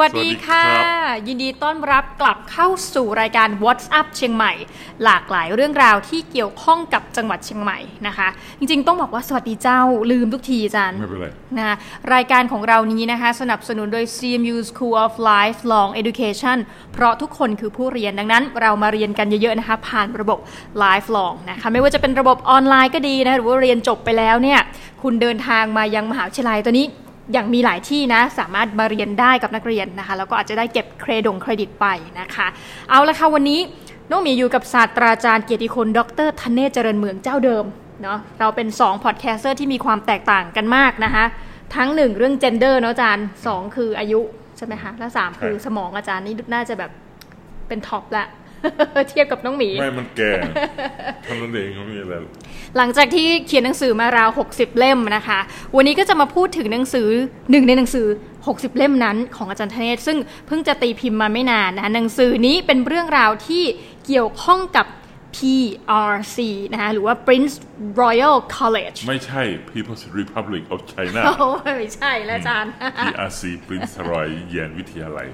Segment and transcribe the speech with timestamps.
[0.00, 4.52] วัสดีค่ะสวัสดีครับยินดีต้อนรับกลับเข้าสู่รายการ What's Up เชียงใหม่
[5.04, 8.28] หลากหลายเรื่องราวที่เกี่ยวข้องกับจังหวัดเชียงใหม่นะคะ
[8.58, 9.80] จริงๆ ต้องบอกว่าสวัสดีเจ้า
[10.10, 11.26] ลืมทุกทีอาจารย์ไม่เป็นไร
[11.56, 11.76] นะคะ
[12.14, 16.58] รายการของเรานี้นะคะ สนับสนุนโดย CMU School of Lifelong Education
[16.92, 20.38] เพราะทุกคนคือผู้เรียนดังนั้น เรามาเรียนกันเยอะๆนะคะ ผ่านระบบ
[20.82, 24.60] Lifelong นะคะไม่ว่าจะเป็นระบบออนไลน์ก็ดีนะหรือว่าเรียนจบไปแล้วเนี่ย
[25.02, 26.88] คุณเดินทางมายังมหาวิทยาลัยตัวนี้
[27.32, 31.86] อย่างมีหลายที่นะ สามารถมาเรียนได้กับนักเรียนนะคะ แล้วก็อาจจะได้เก็บเครดงเครดิตไป
[32.20, 32.46] นะคะ
[32.90, 33.60] เอาละค่ะวันนี้
[34.10, 37.64] น้องหมีอยู่กับศาสตราจารย์เกียรติคุณดรธเนศเจริญเมืองเจ้าเดิม
[38.02, 41.24] เนาะเราเป็น2 podcaster ที่มีความแตกต่างกันมากนะคะ
[41.76, 44.20] ทั้งหนึ่งเรื่อง gender เนาะอาจารย์สองคืออายุ
[44.56, 46.90] ใช่ไหมคะ และสามคือสมองอาจารย์นี่น่าจะแบบ
[47.68, 48.26] เป็น top ละ
[49.10, 50.32] เทียบกับน้องหมี ไม่มันแก่
[51.24, 52.14] เท่านั้นเองเขาไม่มีอะไร
[52.76, 55.38] หลังจากที่เขียนหนังสือมาราว 60 เล่มนะคะ
[55.76, 57.08] วันนี้ก็จะมาพูดถึงหนังสือ
[57.50, 58.06] หนึ่งในหนังสือ
[58.42, 63.62] 60 เล่มนั้นของอาจารย์ธเนศซึ่งเพิ่งจะตีพิมพ์มาไม่นานนะคะหนังสือนี้เป็นเรื่องราวที่
[64.06, 64.86] เกี่ยวข้องกับ
[65.36, 66.38] PRC
[66.72, 67.54] นะคะหรือว่า Prince
[68.02, 72.72] Royal College ไม่ใช่ People's Republic of China โอ้ไม่ใช่แล้วอาจารย์
[73.06, 75.28] PRC Prince Roy เยียนวิทยาลัย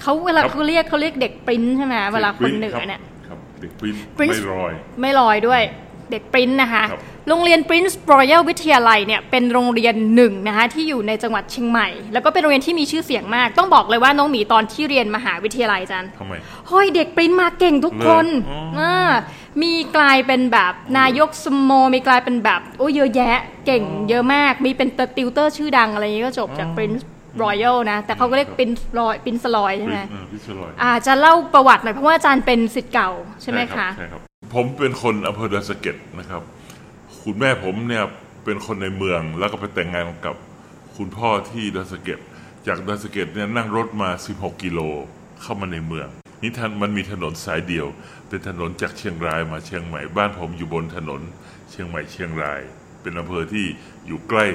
[0.00, 5.62] เขาเวลาครับเขาเรียกเขาเรียกเด็กปริ้นใช่ไหมเวลาคนเหนือเนี่ยครับเด็กปริ้น Prince ไม่รอย ไม่ลอยด้วย
[6.10, 16.34] เด็กปริ้นนะคะครับโรงเรียน Prince Royal วิทยาลัยเนี่ยเป็นโรงเรียนหนึ่งนะคะที่อยู่ในจังหวัดเชียงใหม่ แล้วก็เป็นโรงเรียนที่มีชื่อเสียงมาก ต้องบอกเลยว่าน้องหมีตอนที่เรียนมหาวิทยาลัยจันทำไม
[16.68, 19.10] เฮ้ยเด็กปริ้นมาเก่งทุกคนเลยอ๋ออ่า
[19.62, 27.04] มีกลายเป็นแบบนายกสโมมีกลายเป็นแบบโอ้ยเยอะแยะเก่งเยอะมาก มีเป็นติวเตอร์ชื่อดังอะไรอย่างนี้ก็จบจาก Prince
[27.42, 29.98] Royal นะ แต่เขาก็เรียก Prince Roy Prince Roy ใช่ไหม
[30.32, 33.10] พิศรอยอาจะเล่าประวัติหน่อยเพราะว่าอาจารย์เป็นศิษย์เก่า
[33.42, 34.20] ใช่ไหมคะใช่ครับ
[34.54, 36.42] ผมเป็นคนอำเภอดอยสะเก็ดนะครับ
[37.22, 38.04] คุณแม่ผมเนี่ย
[38.44, 40.36] เป็นคนในเมืองแล้วก็ไปแต่งงานกับ
[40.96, 42.18] คุณพ่อที่ดอยสะเก็ด
[42.66, 44.80] จากดอยสะเก็ดเนี่ยนั่งรถมา 16 กิโล
[45.42, 46.08] เข้ามาในเมือง
[46.42, 47.86] นี่ท่านมันมีถนนสายเดียว
[48.28, 51.20] เป็นถนนจากเชียงรายมาเชียงใหม่บ้านผมอยู่บนถนน
[51.70, 52.60] เชียงใหม่เชียงราย
[53.02, 53.66] เป็นอำเภอที่
[54.06, 54.46] อยู่ใกล้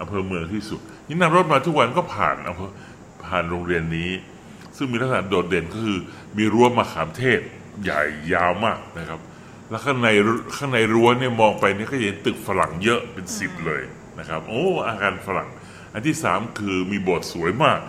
[0.00, 2.70] อำเภอเมืองที่สุดนี่นั่งรถมาทุกวันก็ผ่านอำเภอ
[3.24, 4.10] ผ่านโรงเรียนนี้
[4.76, 5.98] ซึ่งมีลักษณะโดดเด่นก็คือ
[6.36, 7.40] มีรั้วมะขามเทศ
[7.82, 9.20] ใหญ่ยาวมากนะครับ
[9.70, 10.08] แล้วข้างใน
[10.56, 13.82] ข้างในรั้วเนี่ยมองไปเนี่ยก็จะเห็นตึกฝรั่งเยอะเป็นสิบเลย
[14.18, 15.48] นะครับ โอ้อาคารฝรั่ง
[15.94, 17.80] อันที่สามคือมีโบสถ์สวยมาก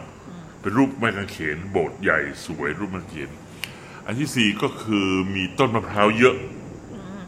[0.61, 3.29] เป็นรูปไม้กางเขนโบสถ์ใหญ่สวยรูปไม้กางเขน
[4.05, 6.35] อันที่สี่ก็คือมีต้นมะพร้าวเยอะ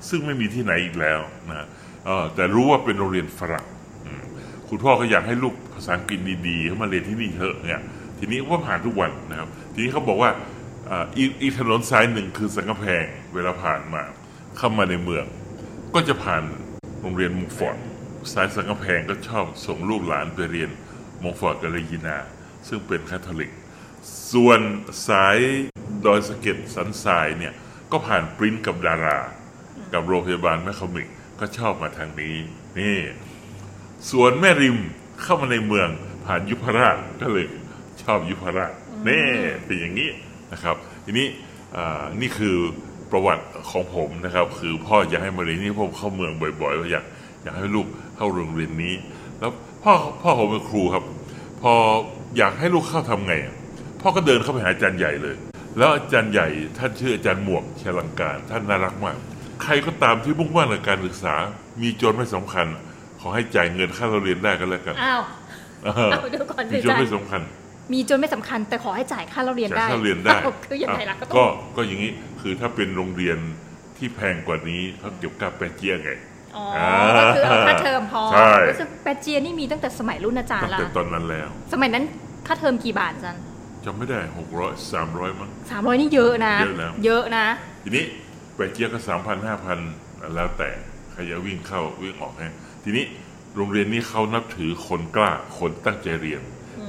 [0.09, 1.19] ซึ่งไม่มีที่ไหนอีกแล้ว
[1.49, 1.67] นะ
[2.35, 3.65] แต่รู้ว่าเป็นโรงเรียนฝรั่ง
[4.69, 7.81] คุณพ่อก็อยากให้ลูกภาษาอังกฤษดีๆเขามาเรียนที่นี่เถอะเนี่ย
[8.19, 10.31] ทีนี้ก็ผ่านทุกวันนะครับ ทีนี้เขาบอกว่า
[11.41, 14.03] อีกถนนสายหนึ่งคือสังกะแพงเวลาผ่านมา
[14.57, 15.25] เข้ามาในเมือง
[15.95, 16.43] ก็จะผ่าน
[17.01, 17.77] โรงเรียนมงฟอร์ด
[18.33, 20.69] สายสังกะแพงก็ชอบส่งลูกหลานไปเรียน
[21.23, 22.17] มงฟอร์ดกับเรยินา
[22.67, 23.51] ซึ่งเป็นคาทอลิก
[24.33, 24.59] ส่วน
[25.07, 25.37] สาย
[26.05, 27.53] ดอยสะเก็ดสันทรายเนี่ย
[27.91, 29.17] ก็ผ่านปริ้นกับดารา
[29.93, 31.07] กับโรงพยาบาลแม่ขมิก
[31.39, 32.35] ก็ชอบมาทางนี้
[32.79, 32.97] นี่
[34.11, 34.77] ส่วนแม่ริม
[35.23, 35.87] เข้ามาในเมือง
[36.25, 37.45] ผ่านยุพราชก็เลย
[38.03, 38.71] ชอบยุพราช
[39.07, 39.23] นี่
[39.65, 40.09] เป็นอย่างนี้
[40.53, 40.75] นะครับ
[41.05, 41.27] ทีนี้
[41.75, 42.55] อ่านี่คือ
[43.11, 47.05] ประวัติของผมนะครับ คือพ่ออยากให้มาเรียนนี่ผมเข้าเมืองบ่อยๆว่าอยาก
[47.43, 48.93] อยากให้ลูกเข้าโรงเรียนนี้
[49.39, 49.51] แล้ว
[49.83, 51.03] พ่อพ่อผมเป็นครูครับ
[51.61, 51.73] พอ
[52.37, 53.55] อยากให้ลูกเข้าทำไงอะ
[54.01, 55.35] พ่อก็เดินเข้าไปหาอาจารย์ใหญ่เลย
[55.77, 56.47] แล้วอาจารย์ใหญ่
[56.77, 59.17] ท่านชื่ออาจารย์หมวกเชลังการท่านน่ารักมาก
[59.63, 61.35] ใครก็ตามที่มุ่งมั่นในการศึกษา
[61.81, 62.84] มีจนไม่สำคัญข
[63.25, 65.21] อให้จ่ายเงินค่าเราเรียนได้ก็แล้วกันอ้าว
[65.83, 67.41] เออเอาเดี๋ยวก่อนสิมีจนอาจารย์ไม่สำคัญ
[67.93, 73.37] มีจนไม่สำคัญ แต่ขอให้จ่ายค่าเราเรียนจ่ายได้ค่าเรียนได้อ้าวคือยังไงล่ะก็ต้ก็องก็อย่างนี้คือถ้าเป็นโรงเรียน
[73.97, 76.11] ที่แพงกว่านี้เขาเก็บกาแปเจียไง
[76.55, 76.65] อ๋อ
[77.19, 82.03] ก็คือเอาค่าเทอมพอใช่รู้สึกแปดเจียนี่มีตั้งแต่สมัยรุ่นอาจารตั้ย์งละแต่ตอนนั้นแล้ว สมัยนั้น
[82.47, 83.37] ค่าเทอมกี่บาทอาจัน
[83.85, 87.45] จำไม่ได้หกร้อยสามร้อยมั้งสามร้อยนี่เยอะนะ เยอะแล้วเยอะนะ
[87.83, 88.05] ทีนี้
[88.55, 89.77] แปเจียก็สามพันห้าพัน
[90.35, 90.69] แล้วแต่
[91.11, 92.53] ใครจะวิ่งเข้าวิ่งออกฮะ
[92.87, 93.05] ทีนี้
[93.55, 96.41] โรงเรียนนี้เขานับถือคนกล้าคนตั้งใจเรียน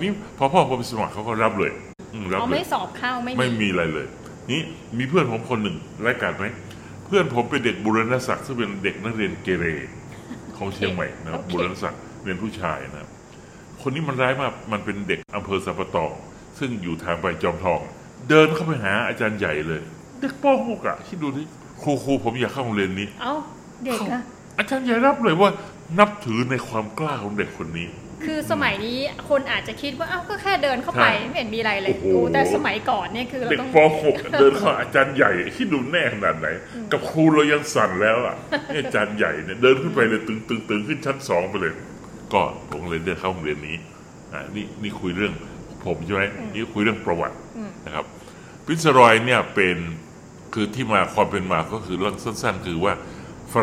[0.02, 1.72] นี่พอพ่อผมไปสมัครเขาก็รับเลย
[2.14, 4.06] อืมรับเขาเลยไม่สอบเข้าไม่ไม่มีอะไรเลย
[4.50, 4.60] นี่
[4.98, 5.76] มีเพื่อนผมคนหนึ่ง
[6.06, 6.46] รายการไหม
[7.04, 9.66] เพื่อนผมเป็นเด็กบุรณศักดิ์ซึ่งเป็นเด็กนักเรียนเกเร
[10.56, 13.10] ของเชียงใหม่นะครับบุรณศักดิ์เรียนผู้ชายนะครับ
[13.82, 16.12] คนนี้มันร้ายมากมันเป็นเด็กอำเภอสัปะตอง
[16.58, 17.80] ซึ่งอยู่ทางไปจอมทอง
[18.28, 19.82] เดินเข้าไปหาอาจารย์ใหญ่เลย
[20.20, 21.46] เด็กป .6 อะคิดดูที่
[21.82, 23.34] ครูครูผมอยากเข้าโรงเรียนนี้ เอ้า
[23.84, 24.22] เด็กนะ
[24.58, 25.50] อาจารย์ใหญ่รับเลยว่า
[25.98, 27.88] นับถือในความกล้าของเด็กคนนี้
[28.24, 28.98] คือสมัยนี้
[29.28, 36.48] คนอาจจะคิดว่าเอ้าก็แค่เดินเข้าไปใช่ไม่เห็นมีอะไรเลยโอ้โหโอ้แต่สมัยก่อนเนี่ยคือเราเด็กต้องป .6 เดินเข้าหาอาจารย์ใหญ่คิดดูแน่ขนาดไหน
[36.92, 38.36] กับครูเรายังสั่นแล้วอะ
[38.72, 41.72] นี่อาจารย์ใหญ่เนี่ยเดินขึ้นไปเลยตึงตึงตึงขึ้นชั้นสองไปเลย
[42.32, 43.76] ก็ผมเลยเดินเข้าโรงเรียนนี้
[44.32, 45.32] อ่านี่นี่คุยเรื่อง
[45.84, 46.22] ผมใช่ไหม
[46.54, 47.36] นี่คุยเรื่องประวัติ
[47.86, 48.04] นะครับ
[48.64, 49.76] ปรินส์รอยเนี่ยเป็น
[50.54, 53.15] คือที่มาความเป็นมาก็คือเรื่องสั้น ๆ คือว่าฝ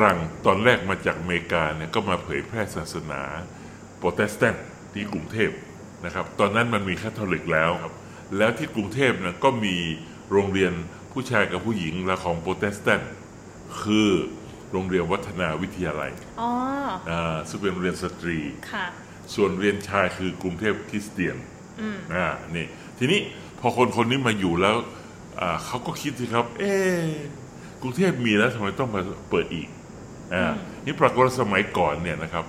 [0.06, 3.22] รั่งตอนแรกมาจากอเมริกาเนี่ยก็มาเผยแพร่ศาสนา
[3.98, 5.52] โปรเตสแตนต์ที่กรุงเทพ
[6.06, 7.94] นะครับตอนนั้นมันมีคาทอลิกแล้วครับ
[8.38, 9.76] แล้วที่กรุงเทพเนี่ยก็มี
[10.32, 10.74] โรงเรียน
[11.12, 13.12] ผู้ชายกับผู้หญิงและของโปรเตสแตนต์
[13.84, 14.12] คือ
[14.72, 16.12] โรงเรียนวัฒนาวิทยาลัย
[16.42, 16.52] อ๋อ
[17.12, 18.40] อ่าซึ่งเป็นโรงเรียนสตรี
[18.72, 18.86] ค่ะ
[19.36, 21.38] ส่วนเรียนชายคือกรุงเทพคริสเตียน
[22.16, 22.66] อ่านี่
[22.98, 23.20] ทีนี้
[23.60, 24.76] พอคนคนนี้มาอยู่แล้ว
[25.42, 27.06] อ่าเขาก็คิดสิครับ เอ๊ะ
[27.82, 29.68] กรุงเทพมีแล้วทำไมต้องมาเปิดอีก
[30.34, 30.46] อ่า
[30.86, 32.46] นี่ปรากฏว่าสมัยก่อนเนี่ยนะครับ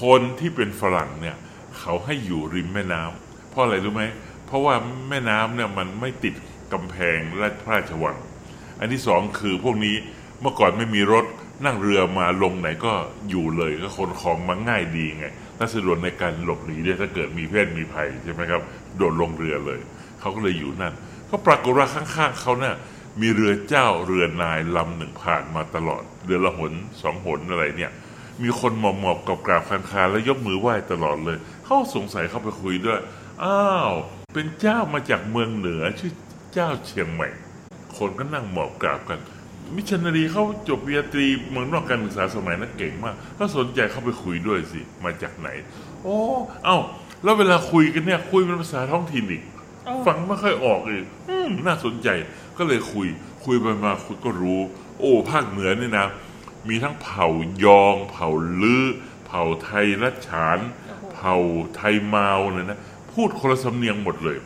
[0.00, 1.36] คนที่เป็นฝรั่งเนี่ย
[1.78, 4.04] เขาให้อยู่ริมแม่น้ำเพราะอะไรรู้ไหม
[4.46, 4.74] เพราะว่า
[5.08, 6.34] แม่น้ำเนี่ยมันไม่ติด
[6.72, 8.16] กำแพงและพระราชวัง
[8.80, 9.96] อันที่สองคือพวกนี้
[10.40, 11.24] เมื่อก่อนไม่มีรถ
[11.64, 12.92] นั่งเรือมาลงไหนก็
[13.30, 15.26] อยู่เลยก็คนของมาง่ายดีไง
[15.56, 18.62] และสะดวกในการหลบหนีด้วยถ้าเกิดมีเพศมีภัยใช่ไหมครับ
[18.96, 19.80] โดดลงเรือเลย
[20.20, 20.94] เขาก็เลยอยู่นั่น
[21.30, 22.74] ก็ปรากฏว่าข้างๆเขาเนี่ย
[23.20, 26.72] มีเรือเจ้าเรือนายลำหนึ่งผ่านมาตลอด เรือละหน
[27.02, 27.92] สองหนอะไรเนี่ย
[28.42, 33.00] มีคนหมอบหมอบกับกราบคานคานแล้วยกมือไหว้ตลอดเลย เขาสงสัยเข้าไปคุยด้วย
[33.44, 33.92] อ้าว
[34.34, 36.12] เป็นเจ้ามาจากเมืองเหนือชื่อ
[36.54, 37.28] เจ้าเชียงใหม่
[37.96, 39.20] คนก็นั่งหมอบกราบกัน
[39.74, 45.48] มิชชันนารีเขาจบปริญญาตรีเมืองนอกการศึกษาสมัยนั้นเก่งมากก็สนใจเข้าไปคุยด้วยสิ มาจากไหน
[46.02, 46.16] โอ้
[46.64, 46.78] เอ้า
[47.22, 49.42] แล้วเวลาคุยกันเนี่ยคุยเป็นภาษาท้องถิ่นอีก
[49.86, 52.08] อ๋อฟังไม่ค่อยออกอีกอืมน่าสนใจ
[52.58, 53.08] ก็เลยคุย
[53.44, 54.60] คุยไปมาคุยก็รู้
[54.98, 56.08] โอ้ภาคเหนือเนี่ยนะ
[56.68, 57.26] มีทั้งเผ่า
[57.64, 58.28] ยอง เผ่า
[58.62, 58.84] ลือ
[59.26, 60.58] เผ่าไทยรัชฉาน
[61.14, 61.36] เผ่า
[61.76, 62.80] ไทยมาวเนี่ยนะ
[63.12, 64.38] พูดคนละสำเนียงหมดเลย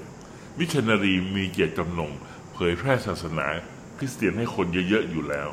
[0.58, 2.10] มิชชันนารีมีเจตจำนง
[2.54, 3.46] เผยแพร่ศาสนา
[3.98, 5.48] คริสเตียนให้คนเยอะๆอยู่แล้ว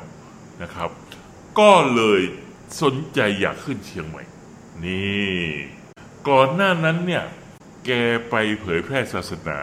[0.62, 0.90] นะครับ
[1.58, 2.20] ก็เลย
[2.82, 4.22] สนใจอยากขึ้นเชียงใหม่
[4.84, 5.40] นี่
[6.28, 7.24] ก่อนหน้านั้นเนี่ย
[7.86, 7.90] แก
[8.30, 9.60] ไปเผยแพร่ศาสนา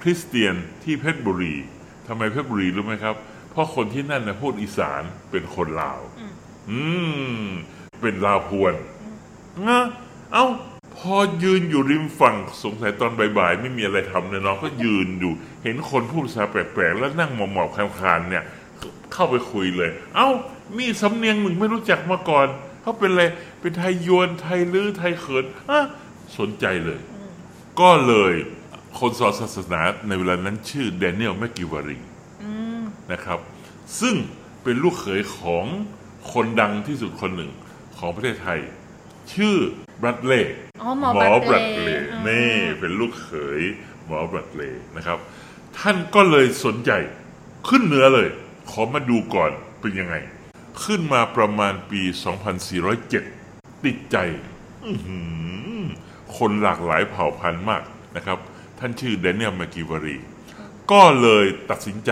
[0.00, 1.56] คริสเตียนที่เพชรบุรี
[2.08, 3.14] ทำไมเพชรบุรีรู้ไหมครับ
[3.50, 6.00] เพราะคนที่นั่นนะพูดอีสานเป็นคนลาว
[6.70, 6.80] อื
[7.42, 7.46] ม
[8.02, 8.74] เป็นลาวพวน
[9.68, 9.84] นะ
[10.32, 10.46] เอ้า
[10.96, 15.32] พอยืนอยู่ริมฝั่งสงสัยตอนบ่ายๆไม่มีอะไรทำเนี่ยน้องก็ยืนอยู่
[15.64, 18.44] เห็นคนพูดภาษาแปลกๆ แล้วนั่งหมอบๆคานๆเนี่ย
[19.12, 20.28] เข้าไปคุยเลย เอ้า
[20.78, 22.46] มีสำเนียงหนึ่งไม่รู้จักมาก่อน
[22.82, 23.24] เขาเป็นอะไร
[23.60, 25.78] เป็นไทยยวนไทยลือไทยเขินอะ
[26.38, 27.00] สนใจเลย
[27.80, 28.34] ก็เลย
[28.98, 31.98] คนสอนศาสนาในเวลานั้นชื่อแดเนียลแมกกิวารี
[33.12, 33.40] นะครับ
[34.00, 34.14] ซึ่ง
[34.62, 35.64] เป็นลูกเขยของ
[36.32, 37.50] คนดังที่สุดคนหนึ่ง
[37.96, 38.60] ของประเทศไทย
[39.32, 39.56] ชื่อ
[40.00, 40.42] บรัดเล่
[40.82, 43.60] อ๋อหมอหมอบรัด Bradley เล่อ่านี่เป็นลูกเขย
[44.06, 45.18] หมอบรัดเล่นะครับ
[45.78, 46.90] ท่านก็เลยสนใจ
[47.68, 48.28] ขึ้นเหนือเลย
[48.70, 49.50] ขอมาดูก่อน
[49.80, 50.14] เป็นยังไง
[50.84, 52.02] ขึ้นมาประมาณปี
[53.14, 54.16] 2407 ติดใจ
[54.84, 55.18] อื้อหื
[55.78, 55.82] อ
[56.36, 57.82] คนหลากหลายเผ่าพันธุ์มาก
[58.16, 58.38] นะครับ
[58.78, 60.16] ท่านชื่อแดเนียลแมกกิวารี
[60.92, 62.10] ก็เลยตัดสินใจ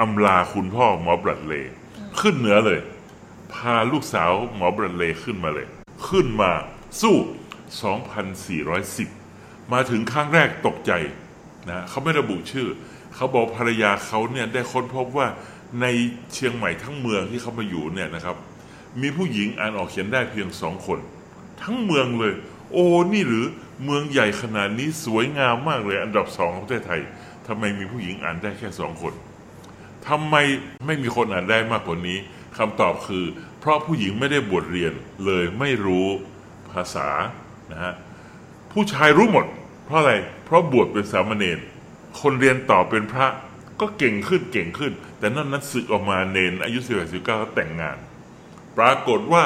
[0.00, 1.72] อำลาคุณพ่อหมอบรัดเลย์
[2.20, 2.80] ขึ้นเหนือเลย
[3.52, 5.66] พาลูกสาวหมอบรัดเลย์ขึ้นมาเลย
[6.08, 6.52] ขึ้นมา
[7.00, 7.16] สู้
[8.84, 10.92] 2410 มาถึงครั้งแรกตกใจ
[11.68, 12.68] นะเขาไม่ระบุชื่อ
[13.14, 15.26] เขาบอกภรรยาเขาเนี่ยได้ค้นพบว่า
[15.80, 15.86] ใน
[16.32, 18.36] เชียงใหม่ทั้งเมืองที่เขามาอยู่เนี่ยนะครับ
[19.00, 20.98] มีผู้หญิงอ่านออกเขียนได้เพียงสองคน
[21.62, 22.34] ทั้งเมืองเลย
[22.72, 23.46] โอ้นี่หรือ
[23.84, 27.00] เมืองใหญ่ขนาดนี้สวยงามมากเลยอันดับสองของประเทศไทย
[27.46, 29.14] ทำไมมีผู้หญิงอ่านได้แค่สองคน
[30.08, 30.34] ทำไม
[30.86, 32.18] ไม่มีคนอ่านได้มากกว่านี้
[32.58, 33.24] คำตอบคือ
[33.60, 34.92] เพราะผู้หญิงไม่ได้บวชเรียน
[35.24, 36.06] เลยไม่รู้
[36.70, 37.08] ภาษา
[37.72, 37.94] นะฮะ
[38.72, 39.46] ผู้ชายรู้หมด
[39.86, 40.12] เพราะอะไร
[40.44, 41.58] เพราะบวชเป็นสามเณร
[42.20, 43.26] คนเรียนต่อเป็นพระ
[43.80, 47.96] ก็เก่งขึ้นเก่งขึ้น แต่นั่นนั้นสึกออกมาเนนอายุสิบแปดสิบเก้าแต่งงาน
[48.78, 49.44] ปรากฏว่า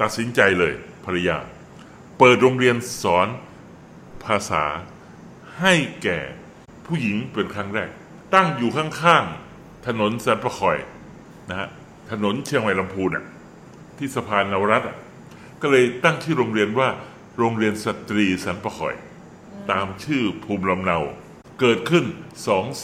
[0.00, 0.72] ตัดสินใจเลย
[1.04, 1.36] ภรรยา
[2.18, 3.28] เปิดโรงเรียนสอน
[4.24, 4.64] ภาษา
[5.60, 6.18] ให้แก่
[6.86, 7.90] ผู้หญิงเป็นครั้งแรก
[8.34, 10.78] ตั้งอยู่ข้างๆ ถนนสันประคอย
[11.48, 11.68] นะฮะ
[12.10, 13.24] ถนนเชียงใหม่ลำพูนอะ
[13.98, 14.96] ที่สะพานนวรัตน์อะ
[15.62, 16.88] ก็เลยตั้งชื่อโรงเรียนว่า
[17.38, 18.94] โรงเรียนสตรีสันประคอย
[19.70, 20.98] ตามชื่อภูมิลำเนา
[21.60, 22.04] เกิดขึ้น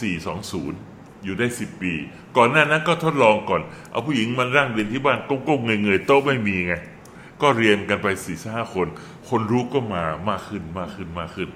[0.02, 1.92] 2420 อยู่ได้ 10 ปี
[2.36, 6.74] ก่อนหน้านั้นก็ทดลองก่อน เอาผู้หญิงมาร่างเรียนที่บ้านก้มๆเงยๆโต๊ะไม่มีไง
[7.42, 8.86] ก็เรียนกันไปสี่ห้าคน
[9.28, 11.50] คนรู้ก็มามากขึ้นมากขึ้นมากขึ้น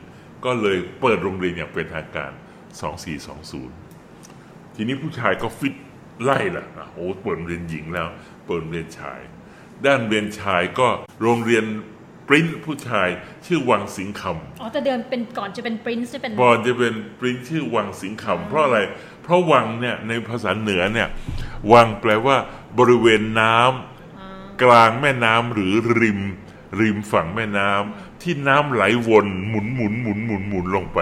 [0.45, 2.33] ก็เลยเปิดโรงเรียนอย่างเป็นทางการ
[3.55, 5.75] 2420 ทีนี้ผู้ชายก็ฟิต
[6.23, 8.09] ไล่ละอะโอ้เปิดโรงเรียนหญิงแล้ว
[8.47, 9.21] เปิดโรงเรียนชาย
[9.87, 10.89] ด้านเรียนชายก็
[11.23, 11.65] โรงเรียน
[12.29, 13.09] ปริ้นผู้ชาย
[13.47, 18.79] ชื่อวังสิงห์คำอ๋อแต่เดิมเป็นก่อนจะเป็นปรินซ์จะเป็นบอนจะเป็นปริ้นชื่อวังสิงห์คำเพราะอะไร
[19.23, 21.09] เพราะวังเนี่ยในภาษาเหนือเนี่ย
[21.73, 22.37] วังแปลว่า
[22.79, 26.21] บริเวณน้ำกลางแม่น้ำหรือริม
[26.81, 30.99] ริมฝั่งแม่น้ำที่น้ำไหลวนหมุนหมุนหมุนหมุนหมุนลงไป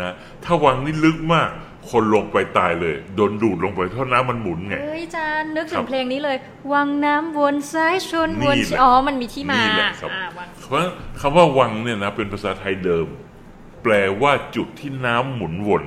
[0.00, 1.50] นะถ้าวังนี่ลึกมาก
[1.90, 6.36] คนลงไปตายเลยโดนดูดลงไปเพราะน้ำมันหมุนไงเฮ้ยจานนึกถึครังบเพลงนี้เลย
[6.72, 10.84] วังน้ำวนซ้ายชนวนนี่แหละอ๋อมันมีที่มานี่แหละครับอ่าวังเพราะ
[11.20, 13.06] คำว่าวังเนี่ยนะเป็นภาษาไทยเดิม
[13.82, 13.92] แปล
[14.22, 15.84] ว่าจุดที่น้ำหมุนวน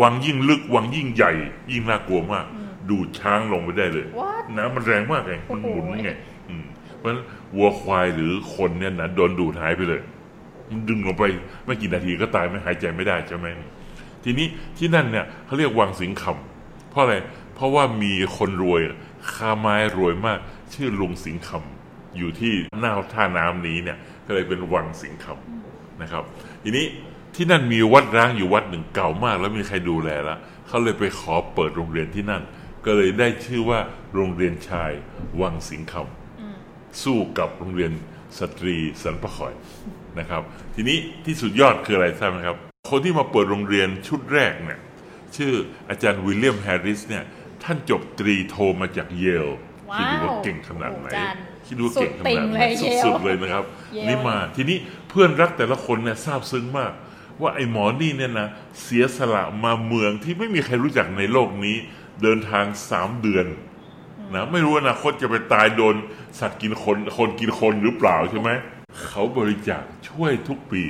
[0.00, 1.32] วังยิ่งลึกวังยิ่งใหญ่
[1.70, 2.46] ยิ่งน่ากลัวมาก
[2.90, 4.44] ดูดช้างลงไปได้เลย What?
[4.56, 6.10] น้ำมันแรงมากไงมันหมุนโอ้โหไง
[6.48, 6.64] อืม
[6.98, 7.20] เพราะฉะนั้น
[7.56, 10.00] วัวควายหรือคนเนี่ยนะโดนดูดหายไปเลย
[10.70, 11.24] มันดึงลงไป
[11.64, 13.46] ไม่กี่นาทีก็ตายไม่หายใจไม่ได้ใช่ไหม
[14.24, 14.46] ทีนี้
[14.78, 17.14] ที่นั่นเนี่ยเขาเรียกวังสิงคำเพราะอะไร
[17.54, 18.80] เพราะว่ามีคนรวย
[19.32, 20.38] ค้าไม้รวยมาก
[20.74, 26.24] ชื่อลุงสิงคำอยู่ที่หน้าท่าน้ำนี้เนี่ยก็เลยเป็นวังสิงคำนะครับ
[26.62, 26.86] ทีนี้
[27.34, 32.42] ที่นั่นมีวัดร้างอยู่วัดหนึ่งเก่ามาก แล้วมีใครดูแลแล้วเขาเลยไปขอเปิดโรงเรียนที่นั่น
[32.84, 33.78] ก็เลยได้ชื่อว่า
[34.14, 34.90] โรงเรียนชาย
[35.40, 36.17] วังสิงคำ
[37.02, 37.92] สู้กับโรงเรียน
[38.38, 39.54] สตรีสันปะขอย
[40.18, 40.42] นะครับ
[40.74, 42.56] ทีนี้ที่สุดยอดคืออะไรทราบไหมครับ
[42.90, 44.80] คนที่มาเปิดโรงเรียนชุดแรกเนี่ย
[45.36, 45.52] ชื่อ
[45.90, 47.24] อาจารย์วิลเลียมแฮร์ริสเนี่ย
[47.62, 49.48] ท่านจบตรีโทมาจากเยล
[49.90, 53.64] ว้าวคิดดูว่าเก่งขนาดไหนโอ้โหอาจารย์คิดดูว่าเก่งขนาดไหนสุดติ่งเลยเยลสุดๆเลยนะครับ
[53.94, 54.76] เยลนี่มาทีนี้
[55.08, 56.92] เพื่อนรักแต่ละคนเนี่ยซาบซึ้งมาก
[57.40, 58.48] ว่าไอ้หมอนี่เนี่ยนะ
[58.82, 61.76] เสียสละมาเมืองที่ไม่มีใครรู้จักในโลกนี้
[62.22, 63.46] เดินทางสามเดือน
[64.34, 65.94] นะไม่รู้อนาคตจะไปตายโดน
[66.40, 68.50] สัตว์กินคนคนกินคนหรือเปล่าใช่ไหม
[69.06, 70.84] เขาบริจาคช่วยทุกปี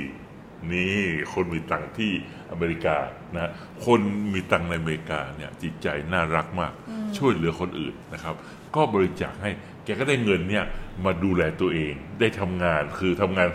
[0.73, 0.99] นี่
[1.33, 2.11] คนมีตังค์ที่
[2.51, 2.97] อเมริกา
[3.35, 3.51] นะ
[3.85, 3.99] คน
[4.33, 6.71] มีตังค์ในอเมริกาเนี่ยจิตใจน่ารักมาก
[7.17, 8.35] ช่วยเหลือคนอื่นนะครับ
[8.75, 9.51] ก็บริจาคให้
[9.85, 10.65] แกก็ได้เงินเนี่ย
[11.05, 13.47] มาดูแลตัวเองได้ทำงานคือทำงาน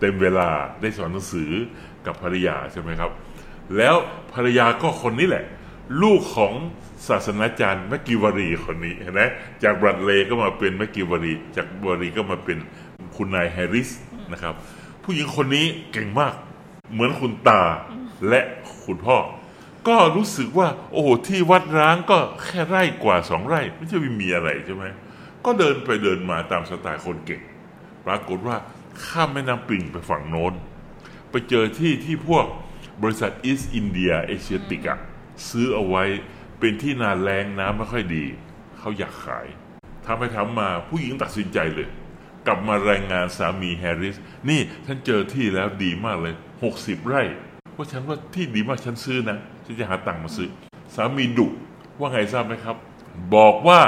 [0.00, 0.48] เต็มเวลา
[0.80, 1.50] ได้สอนหนังสือ
[2.06, 3.10] กับภรรยาใช่ไหมครับ
[3.76, 3.94] แล้ว
[4.34, 5.44] ภรรยาก็คนนี้แหละ
[6.02, 6.54] ลูกของ
[7.08, 9.22] ศาสนาจารย์แมกกิวารีคนนี้เห็นไหม
[9.62, 12.58] จากบรัดเลก็มาเป็นแมกกิวารี จากบรัดเลย์ก็มาเป็น
[13.16, 13.90] คุณนายแฮริส
[14.32, 14.54] นะครับ
[15.02, 16.34] ผู้หญิงคนนี้เก่งมาก
[16.92, 17.62] เหมือนคุณตา
[18.28, 18.40] และ
[18.86, 19.16] คุณพ่อ
[19.88, 24.84] ก็รู้สึกว่า โอ้โหที่วัดร้างก็แค่ไร่กว่าสองไร่ ไม่ใช่ไม่มีอะไรใช่ไหม
[25.44, 27.42] ก็เดินไปเดินมาตามสไตล์คนเก่ง
[28.06, 28.56] ปรากฏว่า
[29.06, 30.52] ข้ามแม่น้ำปิงไปฝั่งโน้น
[31.30, 32.46] ไปเจอที่ที่พวก
[33.02, 34.98] บริษัทอีสต์อินเดียเอเชียติกอะ
[35.48, 36.04] ซื้อเอาไว้
[36.58, 38.24] เป็นที่นาแล้งน้ำไม่ค่อยดี
[38.78, 39.46] เขาอยากขาย
[40.04, 41.88] ทำไปทำมาผู้หญิงตัดสินใจเลย
[42.46, 44.16] กลับมารายงานสามีแฮร์ริส
[44.48, 46.34] นี่ฉันเจอที่แล้วดีมากเลย
[46.72, 47.22] 60 ไร่
[47.72, 50.48] เพราะฉันว่าที่ดีมากฉันซื้อนะ ฉันจะหาตังค์มาซื้อ
[50.94, 51.46] สามีดุ
[51.98, 52.76] ว่าไงทราบไหมครับ
[53.34, 53.80] บอกว่า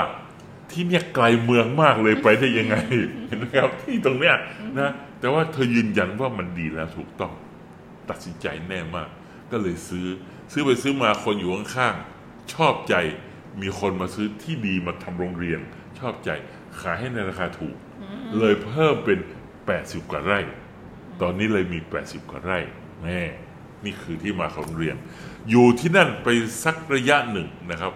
[0.71, 2.77] ที่เนี่ยไกลเมืองมากเลยไปได้ยังไง
[3.29, 4.37] เห็นไหมครับที่ตรงเนี้ย
[4.79, 4.91] นะ
[5.21, 7.33] แต่ว่าเธอยืนยันว่ามันดีแล้วถูกต้อง
[8.11, 9.09] ตัดสินใจแน่มาก
[9.51, 10.07] ก็เลยซื้อ
[10.53, 12.95] ซื้อไปซื้อมาคนอยู่ข้างๆชอบใจ
[13.61, 15.61] มีคนมาซื้อที่ดีมาทำโรงเรียน
[15.99, 16.31] ชอบใจ
[16.81, 17.77] ขายให้ในราคาถูก
[18.39, 19.19] เลยเพิ่มเป็น
[19.65, 20.41] 80 กว่าไร่
[21.21, 22.59] ตอนนี้เลยมี 80 กว่าไร่
[23.03, 23.21] แม่
[23.85, 24.97] นี่คือที่มาของโรงเรียน
[25.51, 26.29] อยู่ที่นั่นไป
[26.65, 27.93] สักระยะหนึ่งนะครับ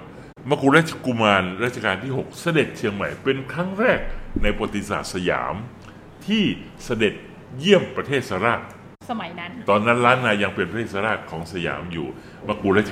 [0.50, 4.00] มกุฎราชกุมารรัชกาลที่ 6 เสด็จเชียงใหม่เป็นครั้งแรก
[4.42, 5.54] ในประวัติศาสตร์สยาม
[6.26, 6.44] ที่
[6.84, 7.14] เสด็จ
[7.58, 8.60] เยี่ยมประเทศสราช
[9.10, 12.06] สมัยนั้น ตอนนั้นล้านนายังเป็นประเทศราชของสยามอยู่
[12.46, 12.90] มากุฎราช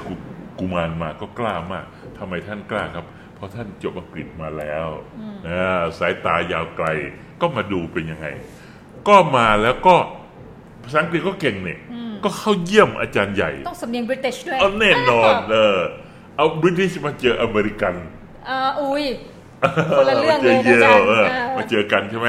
[0.58, 1.84] กุมารมาก็กล้ามาก
[2.18, 4.86] ทำไมท่านกล้าครับ เพราะท่านจบอังกฤษมาแล้ว
[5.48, 6.86] อ่าสายตายาวไกล
[7.40, 8.26] ก็มาดูเป็นยังไง
[9.08, 9.96] ก็มาแล้วก็
[10.82, 11.80] ภาษาอังกฤษก็เก่งเนี่ย
[12.24, 15.78] ก็เข้าเยี่ยมอาจารย์ใหญ่ ต้องสำเนียงบริติชด้วยเอาแน่นอนเออ
[16.36, 17.94] เอาบริติชมาเจออเมริกัน
[18.48, 19.04] อ่าอุ้ย
[19.98, 22.28] คนละเรื่องเลยมาเจอนะอาจารย์เออเออมาเจอกันใช่ไหม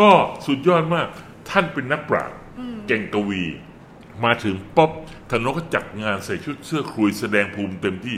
[0.00, 0.10] ก็
[0.46, 1.06] สุดยอดมาก
[1.50, 2.36] ท่านเป็นนักปราชญ์
[2.86, 3.42] เก่งกวี
[4.24, 4.90] มาถึงป๊อบ
[5.30, 8.16] ธนกก็จัดงานใส่ชุดเสื้อคลุยแสดงภูมิเต็มที่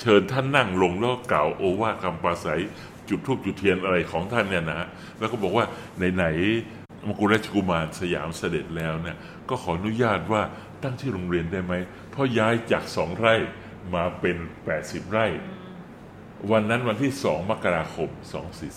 [0.00, 2.60] เชิญท่านนั่งลงแล้วก็กล่าวโอวาทคำปราศัย
[3.08, 5.64] จุดทูบจุดเทียนอะไรของท่านเนี่ยนะฮะแล้วก็บอกว่า
[6.14, 9.16] ไหนๆมกุฎราชกุมารสยามเสด็จแล้วเนี่ย
[9.48, 10.42] ก็ขออนุญาตว่า
[10.82, 11.74] ตั้งชื่อโรงเรียนได้ไหม
[12.10, 13.34] เพราะย้ายจากสองไร่
[13.94, 14.36] มาเป็น
[14.74, 15.26] 80 ไร่
[16.50, 18.08] วันนั้นวันที่2มกราคม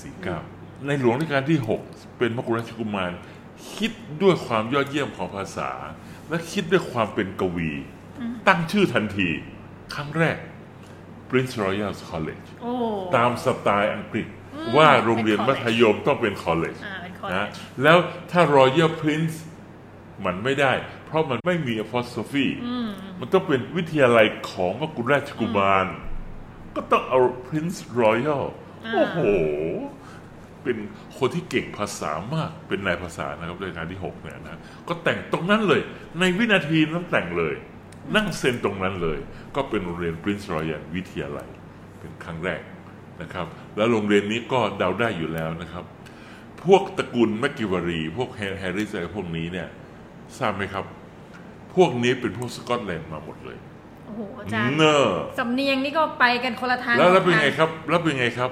[0.10, 1.60] 2449 ในหลวงรัชกาลที่
[1.90, 3.12] 6 เป็นมกุฎราชกุมาร
[3.74, 3.91] คิด
[4.22, 5.72] ด้วยความยอดเยี่ยมของภาษา
[6.29, 7.72] และคิดด้วยความเป็นกวี
[8.48, 9.29] ตั้งชื่อทันที
[9.95, 10.38] ครั้งแรก
[11.29, 12.74] Prince Royal College โอ้
[13.15, 14.27] ตามสไตล์อังกฤษ
[14.77, 17.98] ว่าโรงเรียนเป็นมั college ธยมต้องเป็น college อ่าเป็นนะ college แล้ว
[18.31, 19.36] ถ้า Royal Prince
[20.25, 20.74] มันไม่ได้
[21.05, 22.45] เพราะมันไม่มี apostrophe
[23.19, 25.88] มันต้องเป็นวิทยาลัยของมกุฎราชกุมาร
[26.75, 28.43] ก็ต้องเอา Prince Royal
[28.93, 29.17] โอ้โห
[30.65, 30.77] เป็น
[31.17, 35.81] คนที่เก่งภาษามากเป็นนายภาษานะครับรายการที่6เนี่ยนะก็แต่งตรงนั้นเลย
[36.19, 37.55] ในวินาทีนั้นแต่งเลย
[38.15, 39.19] นั่งเซ็นตรงนั้นเลย
[39.55, 41.48] ก็เป็นโรงเรียน Prince Royal วิทยาลัย
[42.00, 42.62] เป็นครั้งแรก
[43.22, 45.86] นะครับ แล้วโรงเรียนนี้ก็เดาได้อยู่แล้วนะครับ
[46.65, 49.67] พวกตระกูลแมกกิวารี พวกแฮร์ริสอะไรพวกนี้เนี่ย
[50.38, 50.86] ทราบไหมครับ
[51.75, 53.57] พวกนี้เป็นพวกสกอตแลนด์มาหมดเลย
[54.05, 55.03] โอ้โหอาจารย์เนอะ
[55.39, 58.51] สำเนียงนี่ก็ไปกันคนละทางแล้วแล้วเป็นคนละไงทาครับ แล้วเป็นไงครับ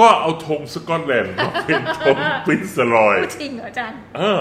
[0.00, 4.40] ก็เอาธงสกอตแลนด์มาเป็นธงปรินส์รอยจริงเหรออาจารย์เออ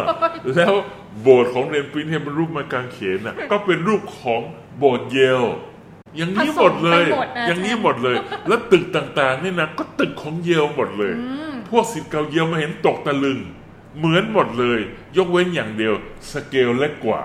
[0.55, 0.73] แล้ว
[1.21, 4.41] โบสถ์ของโรงเรียนปรินส์ที่เป็นรูปไม้กางเขนน่ะก็เป็นรูปของ
[4.77, 5.43] โบสถ์เยล
[6.17, 8.15] อย่างนี้หมดเลยผสมไปหมดนะอย่างนี้หมดเลย
[8.47, 11.13] แล้วตึกต่างๆนี่นะก็ตึกของเยลหมดเลย
[11.69, 13.39] พวกศิษย์เก่าเยลมาเห็นตกตะลึง
[13.97, 14.79] เหมือนหมดเลย
[15.17, 15.93] ยกเว้นอย่างเดียว
[16.31, 17.21] สเกลเล็กกว่า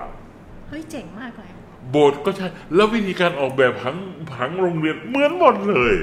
[0.69, 1.49] เฮ้ยเจ๋งมากเลย
[1.91, 3.95] โบสถ์ก็ใช่ แล้ววิธีการออกแบบผัง
[4.33, 5.95] ผังโรงเรียนเหมือนหมดเลย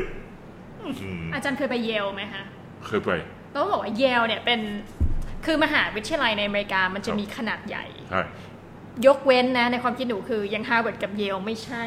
[1.34, 2.42] อาจารย์เคยไปเยลไหมคะ
[2.86, 3.10] เคยไป
[3.54, 4.60] ต้องบอกว่าเยลเนี่ยเป็น
[5.46, 8.22] คือมหาวิทยาลัยในอเมริกามันจะครับมีขนาดใหญ่ใช่
[9.06, 11.84] ยกเว้นนะในความคิดหนูคือยังฮาร์วาร์ดกับเยลไม่ใช่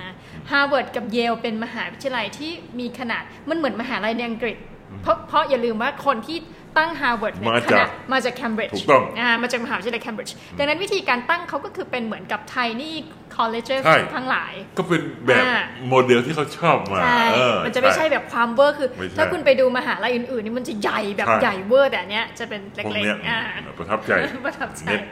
[0.00, 0.12] นะ
[0.50, 4.56] ฮาร์วาร์ดกับเยลเป็นมหาวิทยาลัยที่มีขนาดมันเหมือนมหาลัยในอังกฤษ
[5.02, 6.38] เพราะเพราะอย่าลืมว่าคนที่
[6.78, 23.40] ตั้งฮาร์วาร์ดเนี่ยมาจากคณะมาจากเคมบริดจ์ถูกต้องอ่ามาจากมหาวิทยาลัยเคมบริดจ์ดังนั้นวิธีการตั้งเขาก็คือเป็นเหมือนกับ tiny college ใช่ทั้งหลาย ก็เป็นแบบอ่าโมเดลที่เขาชอบมาใช่เออมันจะไม่ใช่แบบความเวอร์คือไม่ใช่ถ้าคุณไปดูมหาลัยอื่นๆนี่มันจะใหญ่แบบใช่ใหญ่เวอร์แต่อันเนี้ยจะเป็นเล็กพวกเนี้ยๆอ่า
[23.78, 24.12] ประทับใจ
[24.46, 25.02] ประทับใจเน็ต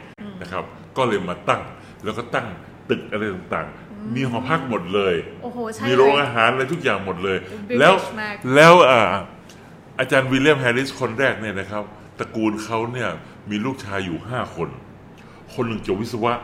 [0.40, 0.64] นะครับ
[0.96, 1.62] ก็เลยมาตั้ง
[2.04, 2.46] แล้วก็ตั้ง
[2.90, 7.38] ตึกอะไรต่างๆ มีหอพักหมดเลยโอ้โหใช่มีโรงเลยอาหารอะไรทุกอย่างหมดเลย
[7.68, 9.02] British แล้วมากแล้วอ่า
[10.00, 11.84] อาจารย์วิลเลียมแฮร์ริสคนแรกเนี่ยนะครับ
[12.18, 13.10] ตระกูลเขาเนี่ย
[13.50, 14.68] มีลูกชายอยู่ห้าคน
[15.54, 16.34] คนหนึ่งจบวิศวะ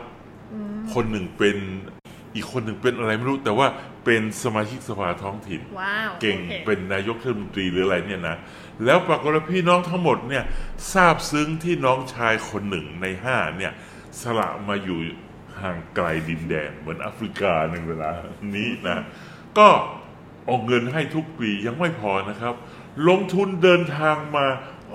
[0.93, 1.57] คนหนึ่งเป็น
[2.35, 3.67] อีกคนหนึ่งเป็นอะไรไม่รู้ แต่ว่า
[4.05, 8.37] เป็นสมาชิกสภาท้องถิ่นว้าวเก่งโอคเป็นนายกเทศมนตรีหรืออะไรเนี่ยนะ
[8.85, 10.43] แล้วปรากฏว่าพี่น้องทั้งหมดเนี่ย
[10.93, 13.73] ทราบซึ้งที่น้องชายคนหนึ่งในห้าเนี่ย
[14.21, 14.99] สละมาอยู่
[15.61, 18.11] ห่างไกลดินแดนเหมือนแอฟริกาในเวลา
[18.55, 18.97] นี้นะ
[19.57, 19.67] ก็
[20.49, 22.53] ออกเงินให้ทุกปียังไม่พอนะครับ
[23.07, 24.45] ลงทุนเดินทางมา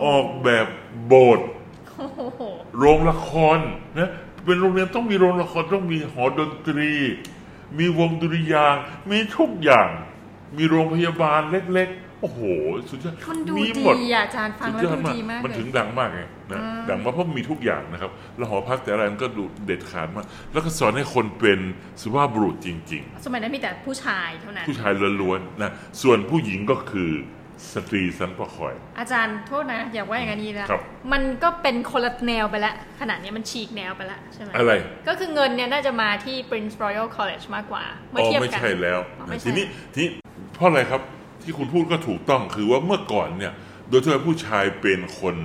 [0.04, 0.66] ออกแบบ
[1.06, 1.48] โบสถ์
[1.98, 2.42] โอ้โห
[2.78, 3.58] โรงละคร
[3.98, 4.10] นะ
[4.44, 6.92] เป็นโรงเรียนต้องมีโรงละครต้องมีหอดนตรี
[7.78, 9.88] มีวงดุริยางค์มีทุกอย่าง
[10.56, 12.40] มีโรงพยาบาลเล็กๆ โอ้โห
[12.90, 16.20] สุดยอดมันดูมีดีหมดอะอาจารย์ฟังสุดแล้วยอดดูมากดีมากมันเลถึย งดังมากไง
[16.52, 16.58] นะ
[16.90, 21.60] ดังมากเพราะมีทุกอย่างนะครับ แล้วหอพักแต่ละอันก็ดูเด็ดขาดมาก แล้วก็สอนให้คนเป็น
[22.02, 25.70] สุภาพบุรุษจริง สมัยนั้นมีแต่ผู้ชายเท่านั้นๆผู้ชายล้วนๆนะ
[26.02, 27.12] ส่วนผู้หญิงก็คือ
[27.72, 34.72] สตรีสันประคอย อาจารย์โทษนะ อย่าว่าอย่างนี้นะครับ มันก็เป็นคนละแนวไปละขนาดนี้มันฉีกแนวไปละใช่ไหมอะไร
[35.08, 40.10] ก็คือเงินเนี่ยน่าจะมาที่ Prince Royal College มากกว่าเมื่ออ๋อเทียบไม่กันใช่แล้วอ๋อไม่ใช่ทีนี้ทีนี้
[40.54, 41.00] เพราะอะไรครับ
[41.42, 43.52] ที่คุณพูดก็ถูกต้องคือว่าเมื่อก่อนเนี่ย
[43.88, 45.36] โดยทั่วไปผู้ชายเป็นคน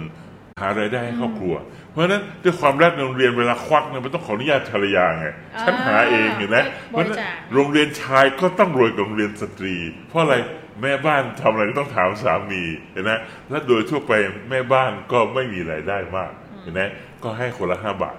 [0.62, 1.56] หารายได้ให้ครอบครัว
[1.91, 5.27] เพราะฉะนั้นด้วยความรักในโรงเรียนเวลาควักเนี่ยมันต้องขออนุญาตภรรยาไง
[5.62, 6.58] ฉันหาเองเห็นไหม
[6.89, 7.19] เพราะฉะนั้น
[7.53, 9.75] โรงเรียนชายก็ต้องรวยกว่าโรงเรียนสตรี
[10.08, 10.36] เพราะอะไร
[10.81, 13.11] แม่บ้านทำอะไรก็ต้องถามสามีเห็นไหม
[13.49, 14.13] และโดยทั่วไป
[14.49, 16.81] แม่บ้านก็ไม่มีรายได้มากเห็นไหม
[17.23, 18.17] ก็ให้คนละห้าบาท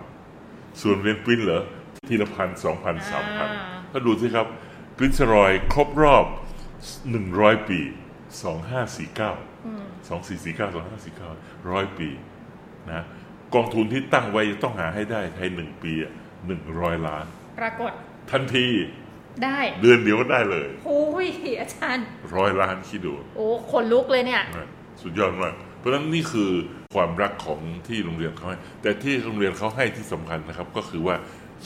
[0.80, 1.62] ส่วนเรียนปริ้นเหรอ
[2.08, 3.48] ทีละพันสองพันสามพัน
[3.92, 4.46] ก็ดูสิครับ
[4.96, 6.26] ปรินซ์รอยครบรอบ
[7.10, 7.80] หนึ่งร้อยปี
[8.42, 9.32] สองห้าสี่เก้า
[10.08, 11.28] สองสี่สี่เก้าสองห้าสี่เก้า
[11.70, 12.08] ร้อยปี
[12.90, 13.04] นะ
[13.54, 15.92] กองทุนที่ตั้งไว้ต้องหาให้ได้ภายหนึ่งปี
[16.46, 17.24] หนึ่งร้อยล้าน
[17.58, 17.92] ปรากฏ
[18.30, 18.66] ทันที
[19.44, 21.28] ได้ เดือนเดียวก็ได้เลยโอ้ย
[21.60, 24.68] อาจารย์ร้อยล้านคิดดู โอ้ขนลุกเลยเนี่ยนะ
[25.02, 26.50] สุดยอดมาก เพราะฉะนั้นนี่คือ
[26.94, 31.16] ความรักของที่โรงเรียนเขาให้ แต่ที่โรงเรียนเขาให้ที่สำคัญนะครับ ก็คือว่า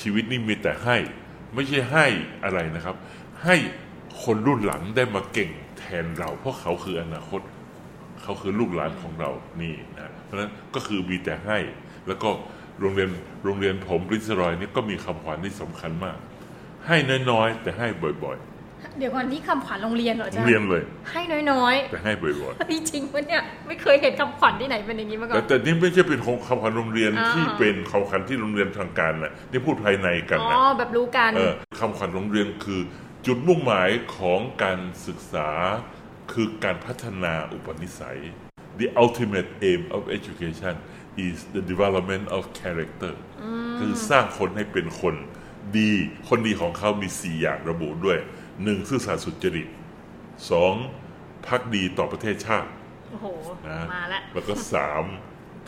[0.00, 0.96] ชีวิตนี่มีแต่ให้
[1.54, 2.06] ไม่ใช่ให้
[2.44, 2.96] อะไรนะครับ
[3.44, 3.56] ให้
[4.22, 7.40] คนรุ่นหลังได้มาเก่งแทนเรา เพราะเขาคืออนาคต
[8.22, 9.30] เขาคือลูกหลานของเรา
[9.61, 11.58] นี่นะเพราะฉะนั้นก็คือมีแต่ให้
[12.08, 12.28] แล้วก็
[12.80, 13.11] โรงเรียน
[13.44, 16.16] โรงเรียนผมปรินซ์รอยนี่ก็มีคำขวัญที่สำคัญมาก
[16.87, 16.97] ให้
[17.31, 17.87] น้อยๆแต่ให้
[18.25, 18.38] บ่อย
[18.99, 21.21] เดี๋ยวก่อนนี่คำขวัญโรงเรียนเหรอๆอาจารย์เรียนเลย ให้
[21.53, 32.81] น้อยแต่ให้บ่อยๆเฮ้ยจริงปะเนี่ยไม่เคยเห็นคำขวัญที่ไหนเป็นอย่างนี้มาๆก่อแต่น แต่นี่ไม่ใช่เป็นของคำขวัญโรงเรียนอ่า ที่เป็นคำขวัญที่โรงเรียนทางการนะนี่พูดภายในกันอ๋อนะแบบรู้กัน เออคำขวัญโรงเรียนคือ
[33.27, 35.49] จุดมุ่งหมายของการศึกษา
[36.33, 38.21] คือการพัฒนาอุปนิสัย
[38.81, 40.75] the ultimate aim of education
[41.27, 43.14] is the development of character
[43.79, 45.14] คือสร้างคนให้เป็นคน
[45.79, 45.90] ดี
[46.29, 48.18] คนดีของเขามีสี่อย่างระบุด้วย
[48.64, 49.68] หนึ่งซื่อสัตย์สุจริต
[50.51, 50.75] สอง
[51.46, 52.70] พักดีต่อประเทศชาติ
[53.11, 53.27] โอ้โห
[53.68, 55.05] นะมาละแล้วก็สาม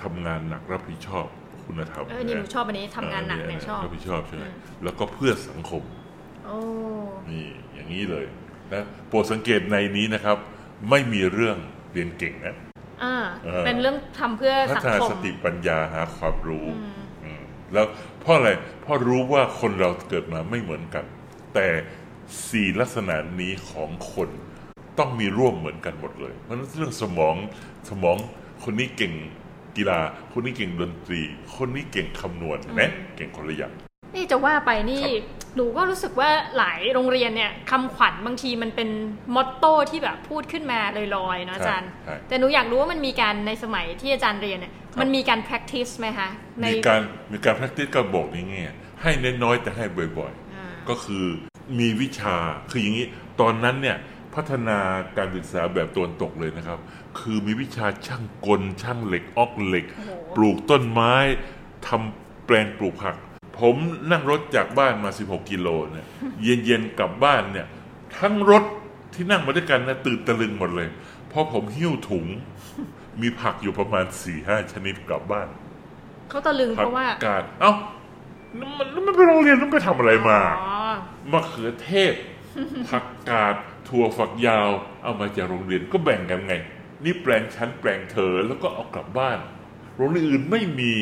[0.02, 1.26] ทำงานหนักรับผิดชอบ
[1.66, 4.46] คุณธรรมเออนี่หนูชอบอันนี้ทำงานหนักเนี่ยชอบรับผิดชอบใช่ไหม
[4.85, 5.83] แล้วก็เพื่อสังคม
[6.46, 6.57] โอ้
[7.30, 8.24] นี่อย่างนี้เลย
[8.72, 10.37] นะโปรดสังเกตในนี้นะครับ
[10.90, 11.57] ไม่มีเรื่อง
[11.92, 12.57] เรียนเก่งนะ
[13.02, 16.66] อ่าเออเป็นเรื่องทำเพื่อพัสังฒนาคมสติปัญญาหาความรู้
[17.24, 17.87] อืมแล้ว
[18.24, 18.50] เพราะอะไร
[18.82, 21.04] เพราะรู้ว่าคนเราเกิดมาไม่เหมือนกัน
[21.54, 21.66] แต่
[22.48, 24.28] สี่ลักษณะนี้ของคน
[24.98, 27.37] ต้องมีร่วมเหมือนกันหมดเลย เพราะฉะนั้นเรื่องสมอง
[27.90, 28.16] สมอง
[28.64, 29.12] คนนี้เก่ง
[29.76, 29.98] กีฬา
[30.32, 31.20] คนนี้เก่งดนตรี
[31.56, 33.72] คนนี้เก่งคำนวณนะเก่งคนละอย่าง
[34.14, 38.88] นี่จะว่าไปนี่ครับหนูก็รู้สึกว่าหลายโรงเรียนเนี่ยคำขวัญบางทีมันเป็น
[39.35, 40.79] มอตโต้ที่แบบพูดขึ้นมา
[41.16, 46.29] ลอยๆเนอะอาจารย์ใช่แต่หนูอยากรู้ว่ามันมีการในสมัยที่อาจารย์เรียนเนี่ยครับมันมีการ practice ไหมคะ
[46.61, 47.00] ในมีการ
[47.33, 49.11] มีการ practice ก็บอกอย่างเงี้ยให้
[49.42, 49.85] น้อยๆแต่ให้
[50.18, 51.24] บ่อยอ่าๆก็คือ
[51.79, 52.37] มีวิชา
[52.70, 53.07] คืออย่างนี้
[53.40, 53.96] ตอนนั้นเนี่ย
[54.35, 54.79] พัฒนา
[55.16, 56.79] การศึกษาแบบตะวันตกเลยนะครับ
[57.18, 61.14] คือมีวิชาช่างกลช่างเหล็กออกเหล็กโอ้โหปลูกต้นไม้
[61.87, 63.16] ทำแปลงปลูกผัก
[63.58, 63.76] ผม
[64.10, 66.06] นั่งรถจากบ้านมา 16 กิโลเนี่ย
[66.42, 67.66] เย็นๆกลับบ้านเนี่ย
[68.18, 68.64] ทั้งรถ
[69.14, 70.88] ที่นั่งมาด้วยกันนะตื่นตะลึงหมดเลย
[71.28, 72.24] เพราะผมหิ้วถุง
[73.20, 74.04] มีผักอยู่ประมาณ
[74.38, 75.48] 4-5ชนิดกลับบ้าน
[76.28, 77.72] เขาตะลึงผัเพราะว่ากาดเอ้า
[78.58, 80.94] นั่นมันนั่นมันไปโรงเรียนนั่นไปทำอะไรมาอ๋อ
[81.32, 82.14] มะเขือเทศ
[82.90, 83.56] ผักกาด
[83.88, 84.68] ถั่วฝักยาว
[85.02, 86.54] เอามาจากโรงเรียนก็แบ่งกันไง
[87.04, 89.38] นี่แปลงชั้นแปลงเธอแล้วก็เอากลับบ้าน
[89.96, 90.94] โรงเรียนอื่นไม่มี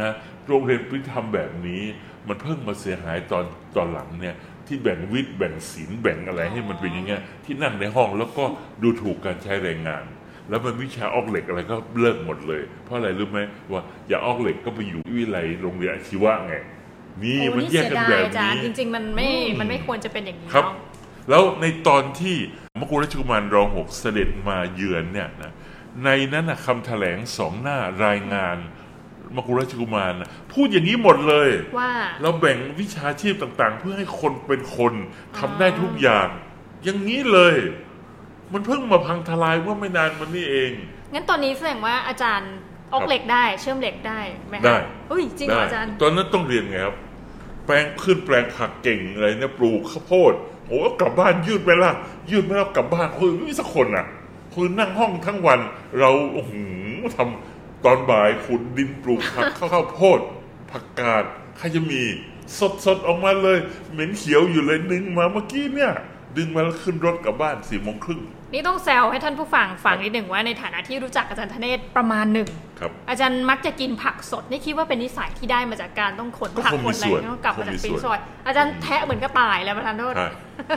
[0.00, 0.12] นะ
[0.48, 1.82] โรงเรียนพิธรรมแบบนี้
[2.28, 3.44] มันเพิ่งมาเสียหายตอน
[3.76, 4.34] ตอนหลังเนี่ย
[4.66, 8.44] ที่แบ่งวิทย์แบ่งศิลป์แบ่งอะไรให้มันเป็นอย่างเงี้ยที่นั่งในห้องแล้วก็
[8.82, 10.04] ดูถูกการใช้แรงงาน
[10.48, 13.40] แล้วมันวิชาออกเหล็กอะไรก็เลิกหมดเลย เพราะอะไรรู้ไหม
[13.72, 16.54] ว่าอย่าออกเหล็กก็ไปอยู่วิไลโรงเรียนอาชีวะไง
[17.22, 19.28] นี่โอ้มันนี่แยกเสียกันดาแบยบอาจารนี้ย์จริง ๆ มันไม่
[19.60, 20.74] มันไม่ควรจะเป็นอย่างนี้ครับเนาะ
[21.30, 22.36] แล้วในตอนที่
[22.80, 25.52] มกุฎราชกุมารรองหกเสด็จมาเยือนเนี่ยนะ
[26.04, 28.56] ในนั้นนะคำแถลงสองหน้ารายงาน
[29.36, 31.90] มกุฎราชกุมารนะพูดอย่างนี้หมดเลย ว่า
[32.22, 34.92] เราแบ่งวิชาชีพต่างๆ เพื่อให้คนเป็นคน
[35.38, 36.28] ทำได้ทุกอย่าง
[36.84, 37.56] อย่างนี้เลย
[38.52, 40.72] มันเพิ่งมาพังทลายเมื่อไม่นานมานี้เอง
[41.12, 42.52] งั้นตอนนี้แสดงว่าอาจารย์
[42.92, 44.76] ออกเหล็กได้ เชื่อมเหล็กได้ไหมคะได้
[45.10, 46.96] อุ้ยจริงเหรออาจารย์ ตอนนั้นต้องเรียนไงครับ
[47.66, 50.32] แปลงขึ้นแปลงผักเก่งอะไรเนี่ยปลูกข้าวโพด
[50.66, 51.92] โอ้กลับบ้านยืดไปละ
[52.30, 54.06] ยืดไม่แล้วกลับบ้านคือไม่มีสักคนอะ
[54.54, 55.60] คือนั่งห้องทั้งวัน
[55.98, 56.52] เราโอ้โห
[57.16, 57.51] ทำ
[57.84, 60.20] ตอนบ่ายขุดดินปลูกผักข้าวโพด
[60.70, 61.24] ผักกาด
[61.58, 62.02] ใครจะมี
[62.58, 63.58] สดสดๆออกมาเลย
[63.92, 65.92] เหม็นเขียวอยู่เลยดึงมาเมื่อกี้เนี่ย
[66.36, 68.20] ดึงมาแล้วขึ้นรถกลับบ้านสี่โมงครึ่ง
[68.52, 72.48] นี่ต้องแซวให้ท่านผู้ฟังฟังนิดหนึ่งว่าในฐานะที่รู้จักอาจารย์ธเนศประมาณหนึ่ง
[72.80, 80.28] ครับอาจารย์มักจะกินผักสดนี่คิดว่าเป็นนิสัยที่ได้มาจากการต้องขนก็ผักคงขมีนอะไรส่วนต้องกลับมาจากคงมีปีส่วนซอยอาจารย์แทะเหมือนกระต่ายแล้วประธานโทษใช่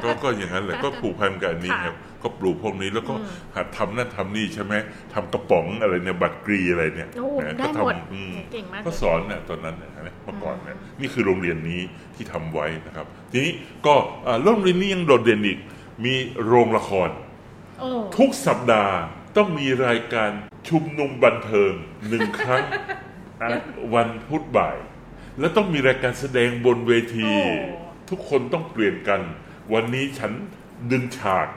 [0.03, 3.13] ก็ก็อย่างนั้นแหละก็ผูกพันกับอันนี้ค่ะครับ ก็ปลูกพวกนี้แล้วก็
[3.55, 4.73] หัดทำนั่นทำนี่ใช่ไหม
[5.13, 11.81] ทำกระป๋องอะไรเนี่ยบัตรกรีอะไรเนี่ยโอ้นะได้ก็หมดทำอืมเก่งมากก็สอนเนี่ยตอนนั้นเนี่ยนะเมื่อก่อนเนี่ยนี่คือโรงเรียนนี้
[12.15, 13.53] ที่ทำไว้นะครับ ทีนี้
[13.85, 13.95] ก็
[14.27, 15.59] อ่าโรงเรียนนี้ยังโดดเด่นอีก
[16.05, 17.09] มีโรงละคร
[17.79, 18.95] โอ้ทุกสัปดาห์
[19.37, 20.29] ต้องมีรายการ
[20.69, 21.73] ชุมนุมบันเทิง
[22.09, 22.63] หนึ่งครั้ง
[23.41, 23.49] อะ
[23.95, 24.77] วันพุธบ่าย
[25.39, 27.31] แล้วต้องมีรายการแสดงบนเวที
[28.09, 29.21] ทุกคนต้องเปลี่ยนกัน
[29.73, 30.31] วันนี้ฉัน
[30.91, 31.47] ดึงฉาก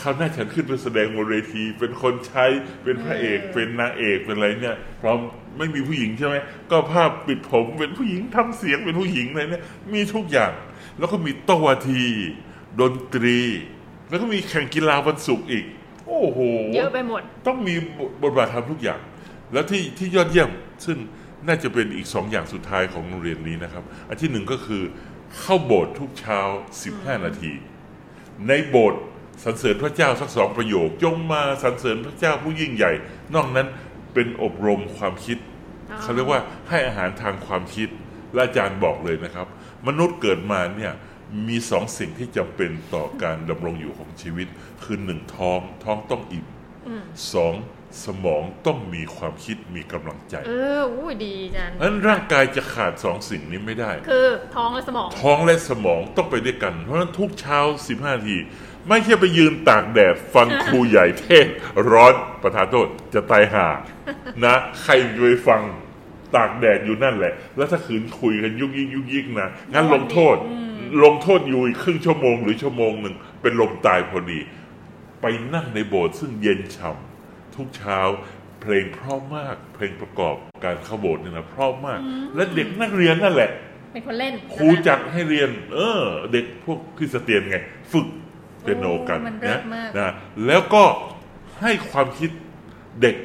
[0.00, 2.44] คราวหน้าฉันขึ้นไปแสดงบนเวที เป็นคนใช้
[2.84, 5.18] เป็นพระเอกเป็นนางเอกเป็นอะไรเนี่ยพร้อม
[5.58, 6.36] ไม่มีผู้หญิงใช่ไหม
[6.70, 10.52] ก็ภาพปิดผมเป็นผู้หญิงทำเสียงเป็นผู้หญิงอะไรเนี่ยมีทุกอย่าง
[10.98, 12.04] แล้วก็มีโต้วาที
[12.80, 13.40] ดนตรี
[14.10, 15.64] แล้วก็มีแข่งกีฬาวันศุกร์อีก
[16.08, 16.38] โอ้โห
[16.74, 17.74] เยอะไปหมด ต้องมี
[18.22, 19.00] บทบาททำทุกอย่าง
[19.52, 20.50] แล้วที่ที่ยอดเยี่ยม
[20.86, 20.98] ซึ่ง
[21.46, 24.82] น่าจะเป็นอีกสองอย่างสุดท้ายของโรงเรียนนี้นะครับ อันที่หนึ่งก็คือ
[25.38, 26.40] เข้าโบสถ์ทุกเช้า
[26.84, 27.52] 15 นาที
[28.48, 29.02] ในโบสถ์
[29.42, 32.92] สรรเสริญพระเจ้าสักสองประโยค จงมาสรรเสริญพระเจ้าผู้ยิ่งใหญ่
[33.34, 33.68] นอกนั้น
[34.14, 35.38] เป็นอบรมความคิด
[35.90, 37.88] อ๋อเขาเรียกว่าให้อาหารทางความคิด
[38.32, 39.46] และอาจารย์บอกเลยนะครับ
[39.86, 40.92] มนุษย์เกิดมาเนี่ย
[41.48, 44.46] มีสองสิ่งที่จำเป็นต่อการดำรงอยู่ของชีวิต
[44.84, 46.46] คือหนึ่งท้องท้องต้องอิ่ม
[47.32, 47.54] สอง
[48.04, 58.36] สมองต้องมีความคิดมีกำลังใจ เอออู้ยดีอาจารย์เพราะฉะนั้นร่างกายจะขาดสองสิ่งนี้ไม่ได้ คือท้องและสมอง ท้องและสมองต้องไปด้วยกัน เพราะฉะนั้นทุกเช้า 15นาที
[58.88, 61.54] ไม่ใช่ไปยืนตากแดดฟังครูใหญ่เทศน์
[61.90, 63.66] ร้อนประทานโทษจะตายห่า
[64.44, 65.62] นะ ใครจะไปฟัง
[66.36, 70.36] ตากแดดอยู่นั่นแหละ แล้วถ้าขืนคุยกันยุกยิกยุกยิกนะงั้นลงโทษ
[71.04, 74.40] ลงโทษอยู่อีกครึ่งชั่วโมงหรือชั่วโมงหนึ่งเป็นลมตายพอดี
[75.20, 77.98] ไปนั่งในโบสถ์ซึ่งเย็นฉ่ำทุกเช้า
[78.60, 82.00] เพลงเพราะมากเพลงประกอบการเข้าโบสถ์เนี่ยนะเพราะมาก
[82.34, 83.50] และเด็กนักเรียนนั่นแหละ
[83.92, 87.56] เป็นคนเล่นครูจัดให้เรียน เออ เด็กพวกคริสเตียนไง
[87.92, 88.06] ฝึก
[88.64, 90.12] เปียโนกันโอ้มันเลินะศมาก นะ
[90.46, 90.84] แล้วก็
[91.60, 92.30] ให้ความคิด
[93.02, 93.16] เด็ก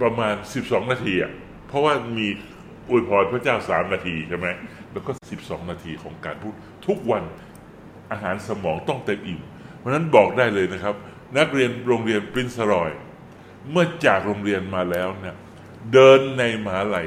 [0.00, 1.32] ประมาณ 12 นาทีอะ
[1.68, 2.26] เพราะว่ามี
[2.88, 4.48] อวยพรพระเจ้า 3 นาทีใช่ไหม
[4.92, 5.10] แล้วก็
[5.42, 6.54] 12 นาทีของการพูด
[6.86, 7.24] ทุกวัน
[8.10, 9.40] อาหารสมองต้องเต็มอิ่ม
[9.76, 10.94] เพราะฉะนั้นบอกได้เลยนะครับ
[11.38, 12.90] นักเรียนโรงเรียนปรินซ์รอย
[13.70, 15.36] เมื่อจากโรงเรียนมาแล้วเนี่ย
[15.92, 17.06] เดินในมหาลัย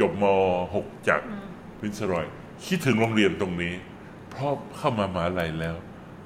[0.00, 0.24] จบม
[0.74, 1.20] .6 จาก
[1.78, 2.26] ปรินซ์รอย
[2.66, 3.74] คิดถึงโรงเรียนตรงนี้
[4.30, 5.76] เพราะเข้ามามหาลัยแล้ว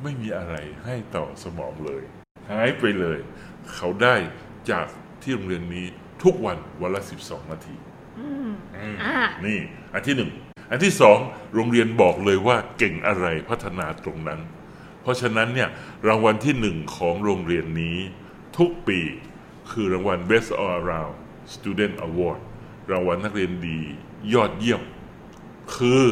[0.02, 2.02] ไม่มีอะไรให้ต่อสมองเลย
[2.50, 3.18] หายไปเลย
[3.74, 4.14] เขาได้
[4.70, 4.86] จาก
[5.22, 5.86] ที่โรงเรียนนี้
[6.24, 7.76] ทุกวันวันละ 12 นาที
[9.04, 9.58] อ่านี่
[9.94, 10.30] อันที่หนึ่ง
[10.70, 11.18] อันที่สอง
[11.54, 14.40] โรงเรียนบอกเลยว่าเก่งอะไรพัฒนาตรงนั้น
[15.02, 15.68] เพราะฉะนั้นเนี่ย
[16.06, 17.98] รางวัลที่หนึ่งของโรงเรียนนี้
[18.58, 19.00] ทุกปี
[19.70, 21.14] คือรางวัล Best All Around
[21.54, 22.40] Student Award
[22.90, 23.80] รางวัลนักเรียนดี
[24.34, 24.82] ยอดเยี่ยม
[25.76, 26.04] คือ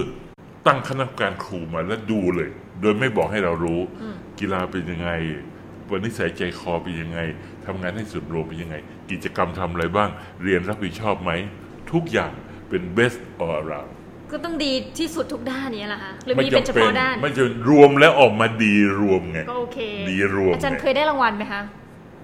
[0.67, 3.81] ตั้งคณะกรรมการครูมาแล้วดูเลย โดยไม่บอกให้เรารู้
[4.41, 5.11] กีฬาเป็นยังไง
[5.91, 7.19] วันนิสัยใจคอเป็นยังไง
[7.67, 8.77] ทำงานให้สุดโรงเป็นยังไง
[9.11, 10.09] กิจกรรมทำอะไรบ้าง
[10.43, 11.31] เรียนรับผิดชอบไหม
[11.93, 12.33] ทุกอย่าง
[12.69, 13.93] เป็น best all around
[14.33, 19.79] ก็ต้องดีที่สุดทุกด้านนี้แหละคะหรือมีเป็นเฉพาะด้านไม่จะรวมแล้วออกมาดีรวมไงก็โอเค
[20.11, 21.63] ดีรวมอาจารย์ไงเคยได้รางวัลไหมคะ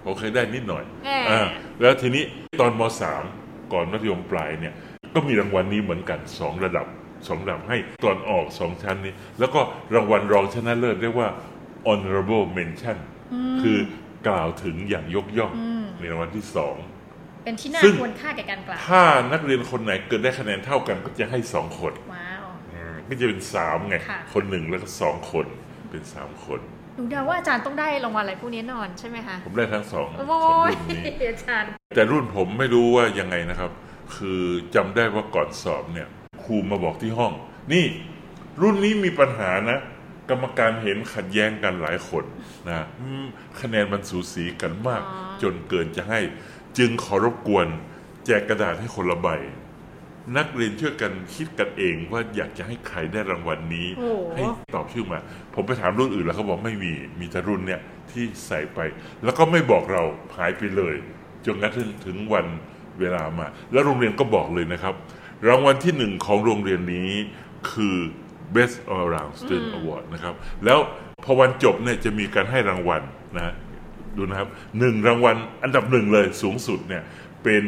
[0.05, 1.47] ผมเคยได้นิดหน่อยแหม่อ่า
[1.81, 2.25] แล้วทีนี้
[2.61, 3.23] ตอนมสาม
[3.73, 4.75] ก่อนมัธยมปลายเนี่ย
[5.15, 6.87] ก็มีรางวัลนี้เหมือนกันสองระดับ
[7.29, 9.61] สองระดับให้ตอนออกสองชั้นนี้ แล้วก็
[9.95, 11.29] รางวัลรองชนะเลิศเรียกว่า
[11.89, 12.99] honorable mention
[13.63, 13.79] คือ
[14.29, 15.53] กล่าวถึงอย่างยกย่อง
[15.99, 16.77] ในรางวัลที่สอง
[17.45, 25.47] เป็นที่น่าซึ่งควรค่าแก่การกล่าวถ้านักเรียนคนไหนเกิดได้คะแนนเท่ากันก็จะให้สองคนว้าวอืมก็จะเป็นสามไงค่ะคนหนึ่งแล้วก็สองคน
[25.91, 26.61] เป็นสามคน
[26.97, 33.71] หนูเดาว่าอาจารย์ต้องได้รางวัลอะไรพวกนี้แน่นอนใช่ไหมคะ ผมได้ทั้งสองโอ้สองยรุ่นนี้อาจารย์แต่รุ่นผมไม่รู้ว่ายังไงนะครับ
[34.17, 34.43] คือ
[34.75, 36.09] จำได้ว่าก่อนสอบเนี่ย
[36.45, 37.33] ครูมาบอกที่ห้อง
[37.73, 37.87] นี่
[38.61, 39.79] รุ่นนี้มีปัญหานะ
[40.31, 42.25] กรรมการเห็นขัดแย้งกันหลายคน
[42.69, 43.27] นะอืม
[43.61, 46.21] คะแนนมันสูสีกันมากอ๋อจนเกินจะให้
[46.79, 47.67] จึงขอรบกวน
[48.27, 49.29] แจกกระดาษให้คนละใบ
[50.37, 55.19] นักเรียนช่วยกันคิดกันเองว่าอยากจะให้ใครได้รางวัลนี้โอ้โหให้ตอบชื่อมา
[55.55, 58.81] ผมไปถามรุ่นอื่นแล้วเขาบอกไม่มีมีแต่รุ่นเนี่ยที่ใส่ไป
[59.25, 60.03] แล้วก็ไม่บอกเรา
[60.37, 60.95] หายไปเลย
[61.47, 62.47] จนกระทั่งถึงวัน
[63.01, 64.95] เวลามา แล้วโรงเรียนก็บอกเลยนะครับ
[65.49, 67.11] รางวัลที่หนึ่งของโรงเรียนนี้
[67.71, 67.97] คือ
[68.55, 70.79] Best All Around Student Award นะครับ แล้ว
[71.25, 73.03] พอวันจบเนี่ยจะมีการให้รางวัล
[73.37, 73.55] นะ
[74.17, 77.03] ดูนะครับหนึ่งรางวัลอันดับหนึ่งเลยสูงสุดเนี่ย
[77.43, 77.63] เป็น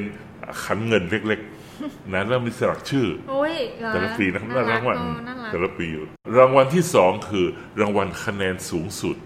[0.65, 5.87] ขันเงินเล็กๆนะแล้วมีสลักชื่อโอ้ยเหรอแต่ละปีนะครับน่ารักรางวัลเออน่ารักแต่ละปี
[6.37, 7.47] รางวัลที่สองคือ
[7.81, 9.17] รางวัลคะแนนสูงสุด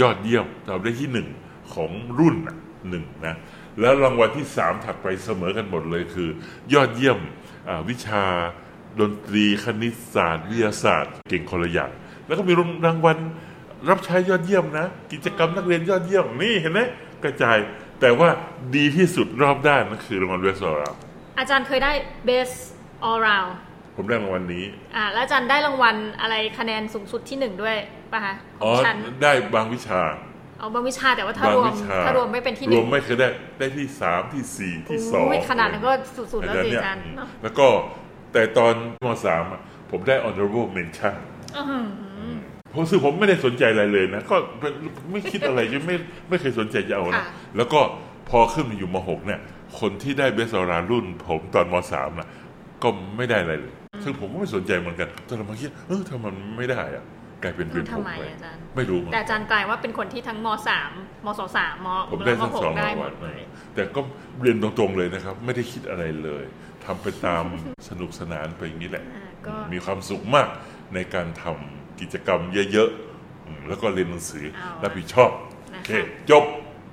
[0.00, 1.28] ยอดเยี่ยมเราได้ที่หนึ่ง
[1.74, 2.56] ของรุ่นน่ะ
[2.88, 3.36] หนึ่งนะ
[3.80, 6.28] แล้วรางวัลที่สามถัดไปเสมอกันหมดเลยคือ
[6.74, 7.39] ยอดเยี่ยมอ่า
[7.88, 8.24] วิชา
[9.00, 11.90] ดนตรีคณิตศาสตร์ วิทยาศาสตร์ เก่งคนละอย่าง
[12.26, 12.52] แล้วก็มี
[12.86, 13.18] รางวัล
[13.90, 16.80] รับใช้ยอดเยี่ยมนะ กิจกรรมนักเรียนยอดเยี่ยมนี่เห็นไหม
[17.24, 17.58] กระจาย
[18.00, 18.28] แต่ว่า
[18.76, 20.90] ดีที่สุดรอบด้านนั่นคือรางวัลเวสต์ออรา
[21.38, 21.92] อาจารย์เคยได้
[22.28, 22.56] best
[23.08, 23.52] all round
[23.96, 24.64] ผมได้รางวัลนี้
[24.96, 27.76] อ่าแล้วอาจารย์ได้รางวัลอะไรคะแนนสูงสุดที่หนึ่งด้วย
[28.12, 30.00] ป่ะคะขอ๋อองฉันได้บางวิชา
[30.60, 35.92] เอาบางวิชาแต่ว่าถ้าบางรวมวิชาถ้ารวมไม่เป็นที่หรนึ่วงมไม่เคยได้ได้ที่สามที่สี่ที่สองโอ้ยขนาดนั้นก็
[36.32, 37.66] สุดๆแล้วสิเนี่ยอาจารย์เนอะแล้วก็
[38.32, 41.16] แต่ตอนมสามอะผมได้ honorable mention
[41.56, 41.84] อื้อหือ
[42.70, 44.36] เพราะซึ่งผมไม่ได้สนใจอะไรเลยนะ ก็
[45.12, 45.96] ไม่คิดอะไรยังไม่
[46.28, 47.24] ไม่เคยสนใจจะเอานะค่ะ
[47.56, 47.80] แล้วก็
[48.30, 49.40] พอขึ้นมาอยู่มหกเนี่ย
[49.80, 52.28] คนที่ได้เบสอรารุ่น ผมตอนมสามน่ะ
[52.82, 57.04] ก็ไม่ได้อะไรเลย ซึ่งผมก็ไม่สนใจเหมือนกันตอนเรามาคิดเออทำไมมันไม่ได้อะ
[57.42, 60.90] กลายเป็นเป็นผทำมไมไปอาจารย์ไม่รู้เหมือนแต่กันอาจารย์กลายว่าเป็นคนที่ทั้งมสาม
[61.26, 63.38] มสสามมผมได้มทั้งหสอกงได้รางหมวัลดเลย
[63.74, 64.00] แต่ก็
[64.42, 66.44] เรียนตรงๆเลยนะครับ ไม่ได้คิดอะไรเลย
[66.84, 67.44] ทำไปตาม
[67.88, 70.48] สนุกสนานไปอย่างนี้แหละอ่าก็มีความสุขมาก
[70.94, 72.40] ในการทำกิจกรรม
[72.72, 75.30] เยอะๆอืมแล้วก็เรียนหนังสือเอารับผิดชอบ
[75.74, 75.90] นะคะโอเค
[76.30, 76.44] จบ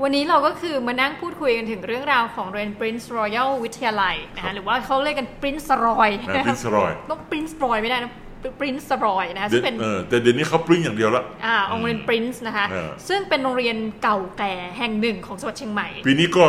[0.03, 8.11] วันนี้เราก็คือมานั่งพูดคุยกันถึงเรื่องราวของเรียน Prince Royal วิทยาลัยนะครัคะบหรือว่าเขาเรียกกัน Prince Roy นะ Prince Roy ต้อง Prince Roy ไม่ได้นะ
[8.59, 16.45] Prince Roy นะคะเดี๋ซึ่ยวงเป็นเออแต่เดี๋ยวนี้เขาปริ้นอย่างเดียวละอ่าโรงเรียน Prince นะคะเออซึ่งเป็นโรงเรียนเก่าแก่แห่งหนึ่งของจังหวัดเชียงใหม่ ปีนี้ก็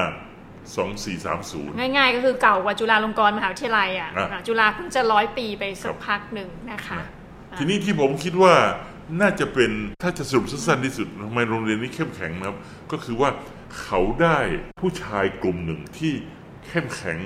[0.74, 7.00] 2430 ง่ายๆ ก็คือเก่ากว่าจุฬาลงกรณ์มหาวิทยาลัยอะอะอะจุฬาเพิ่งจะร้อยปีไปสัครักบพักหนึ่งนะคะ
[7.52, 8.54] อะทีนี้ที่ผมคิดว่า
[9.22, 9.72] น่าจะเป็น
[10.04, 12.58] ถ้าจะสรุปสั้นๆที่สุดทำไมโรงเรียนนี้เข้มแข็งนะครับ
[12.92, 13.30] ก็คือว่า
[13.82, 14.40] เขาได้
[14.80, 16.14] ผู้ชายกลุ่มหนึ่งที่
[16.76, 17.20] เข้มแข็ง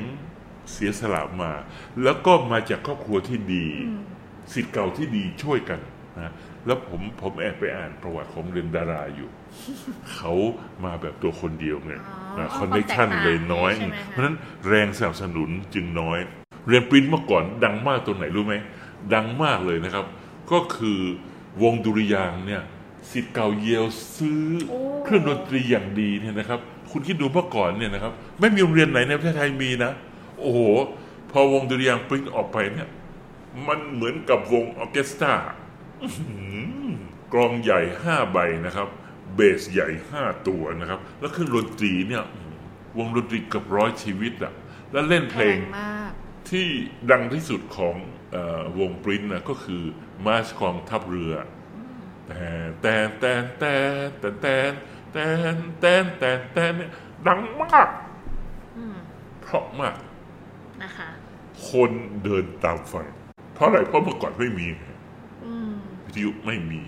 [0.72, 1.52] เสียสละมา
[2.04, 3.66] แล้วก็มาจากครอบครัวที่ดี
[4.54, 5.80] สิทธิ์เก่าที่ดีช่วยกัน
[6.18, 6.34] นะ
[6.66, 9.30] แล้วผมผมแอบไปอ่านประวัติของเรียนดาราอยู่
[10.14, 10.34] เขา
[10.86, 11.94] มาแบบตัวคนเดียวไง
[12.38, 14.36] อ๋อคอนเนคชั่นความแตกต่างเลยน้อยใช่ไหมคะเพราะฉะนั้น
[14.68, 16.20] แรงสนับสนุนจึงน้อย
[16.68, 18.56] เรียนปริ้นเมื่อก่อนดังมากตรงไหนรู้ไหม
[19.14, 20.06] ดังมากเลยนะครับ
[20.52, 21.00] ก็คือ
[21.64, 22.64] วงดุริยางค์เนี่ย
[23.12, 29.92] สิทธิ์เก่าเยลซื้อโอ้เครื่องดนตรีอย่างดีเนี่ยนะครับ คุณคิดดูเมื่อก่อนเนี่ยนะครับ ไม่มีโรงเรียนไหนในประเทศไทยมีนะ
[30.40, 30.60] โอ้โห
[31.32, 32.90] พอวงดุริยางค์ปรินส์ออกไปเนี่ย
[33.68, 35.34] มันเหมือนกับวงออร์เคสตรา
[36.02, 36.32] อื้อหื
[36.84, 36.88] อ
[37.34, 38.88] กลองใหญ่ห้าใบนะครับ
[39.36, 42.24] เบสใหญ่ห้าตัวนะครับ แล้วเครื่องดนตรีเนี่ย
[42.98, 44.54] วงดนตรีเกือบร้อยชีวิตอะ
[44.92, 46.12] แล้วเล่นเพลงแรงมาก
[46.50, 46.68] ที่
[47.12, 47.96] ดังที่สุดของ
[48.32, 49.84] เออวงปรินส์นะก็คือ
[50.26, 51.34] มาร์ชกองทัพเรือ
[52.28, 52.48] แต่
[52.82, 53.74] แต่แต่แต่
[54.20, 54.56] แต่แต่
[55.18, 55.28] แต่
[55.80, 56.90] แต่แต่แต่เนี่ย
[57.28, 57.88] ดังมาก
[58.78, 58.96] อืม
[59.44, 59.96] เพราะมาก
[60.84, 61.10] นะคะ
[61.70, 61.92] คน
[62.24, 63.06] เดินตามฟัง
[63.54, 64.68] เพราะอะไรเพราะเมื่อก่อนไม่มี
[65.46, 65.74] อืม
[66.06, 66.82] วิทยุไม่มี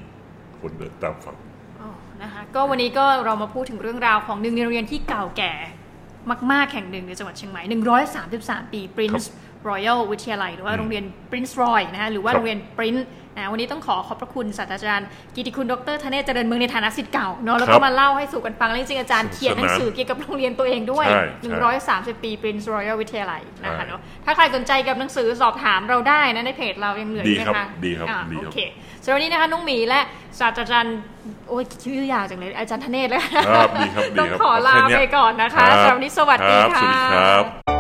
[0.60, 1.36] คนเดินตามฟัง
[1.82, 1.90] อ๋อ
[2.22, 5.54] นะคะ ก็วันนี้ก็เรามาพูดถึงเรื่องราวของหนึ่งในโรงเรียนที่เก่าแก่
[6.52, 7.62] มาก ๆ แห่งหนึ่งในจังหวัดเชียงใหม่
[8.18, 9.26] 133 ปี Prince
[9.68, 13.04] Royal วิทยาลัยหรือว่าโรงเรียน Prince Roy นะคะหรือว่าครับโรงเรียน Prince
[13.36, 28.60] นะวันนี้ต้องขอขอบพระคุณศาสตราจารย์กิติคุณดรธเนศเจริญเมืองในฐานะศิษย์เก่าเนาะแล้วครัก็บมาเล่าให้สู่กันฟังแล้วจริงๆอาจารย์เขียนหนังสือเกี่ยวกับโรงเรียนตัวเองด้วยใช่ใช่130 ปี Prince Royal วิทยาลัยนะคะใช่เนาะถ้าใครสนใจกับหนังสือสอบถามเราได้นะในเพจเรายังเหลืออยู่ดีนะครัคะบดีครับอ่าดีโอครับเค
[29.04, 30.02] สำหรับวันนี้นะคะน้องหมีและ
[30.40, 30.98] ศาสตราจารย์
[31.50, 37.79] โอ้ยชื่อยาวจังเลยอาจารย์ธเนศเลยครับดีครับดีต้องครับขอลาแค่เนี้ยไปก่อนนะคะรับสำหรับวันนี้สวัสดีรับค่ะสวัสดีครับ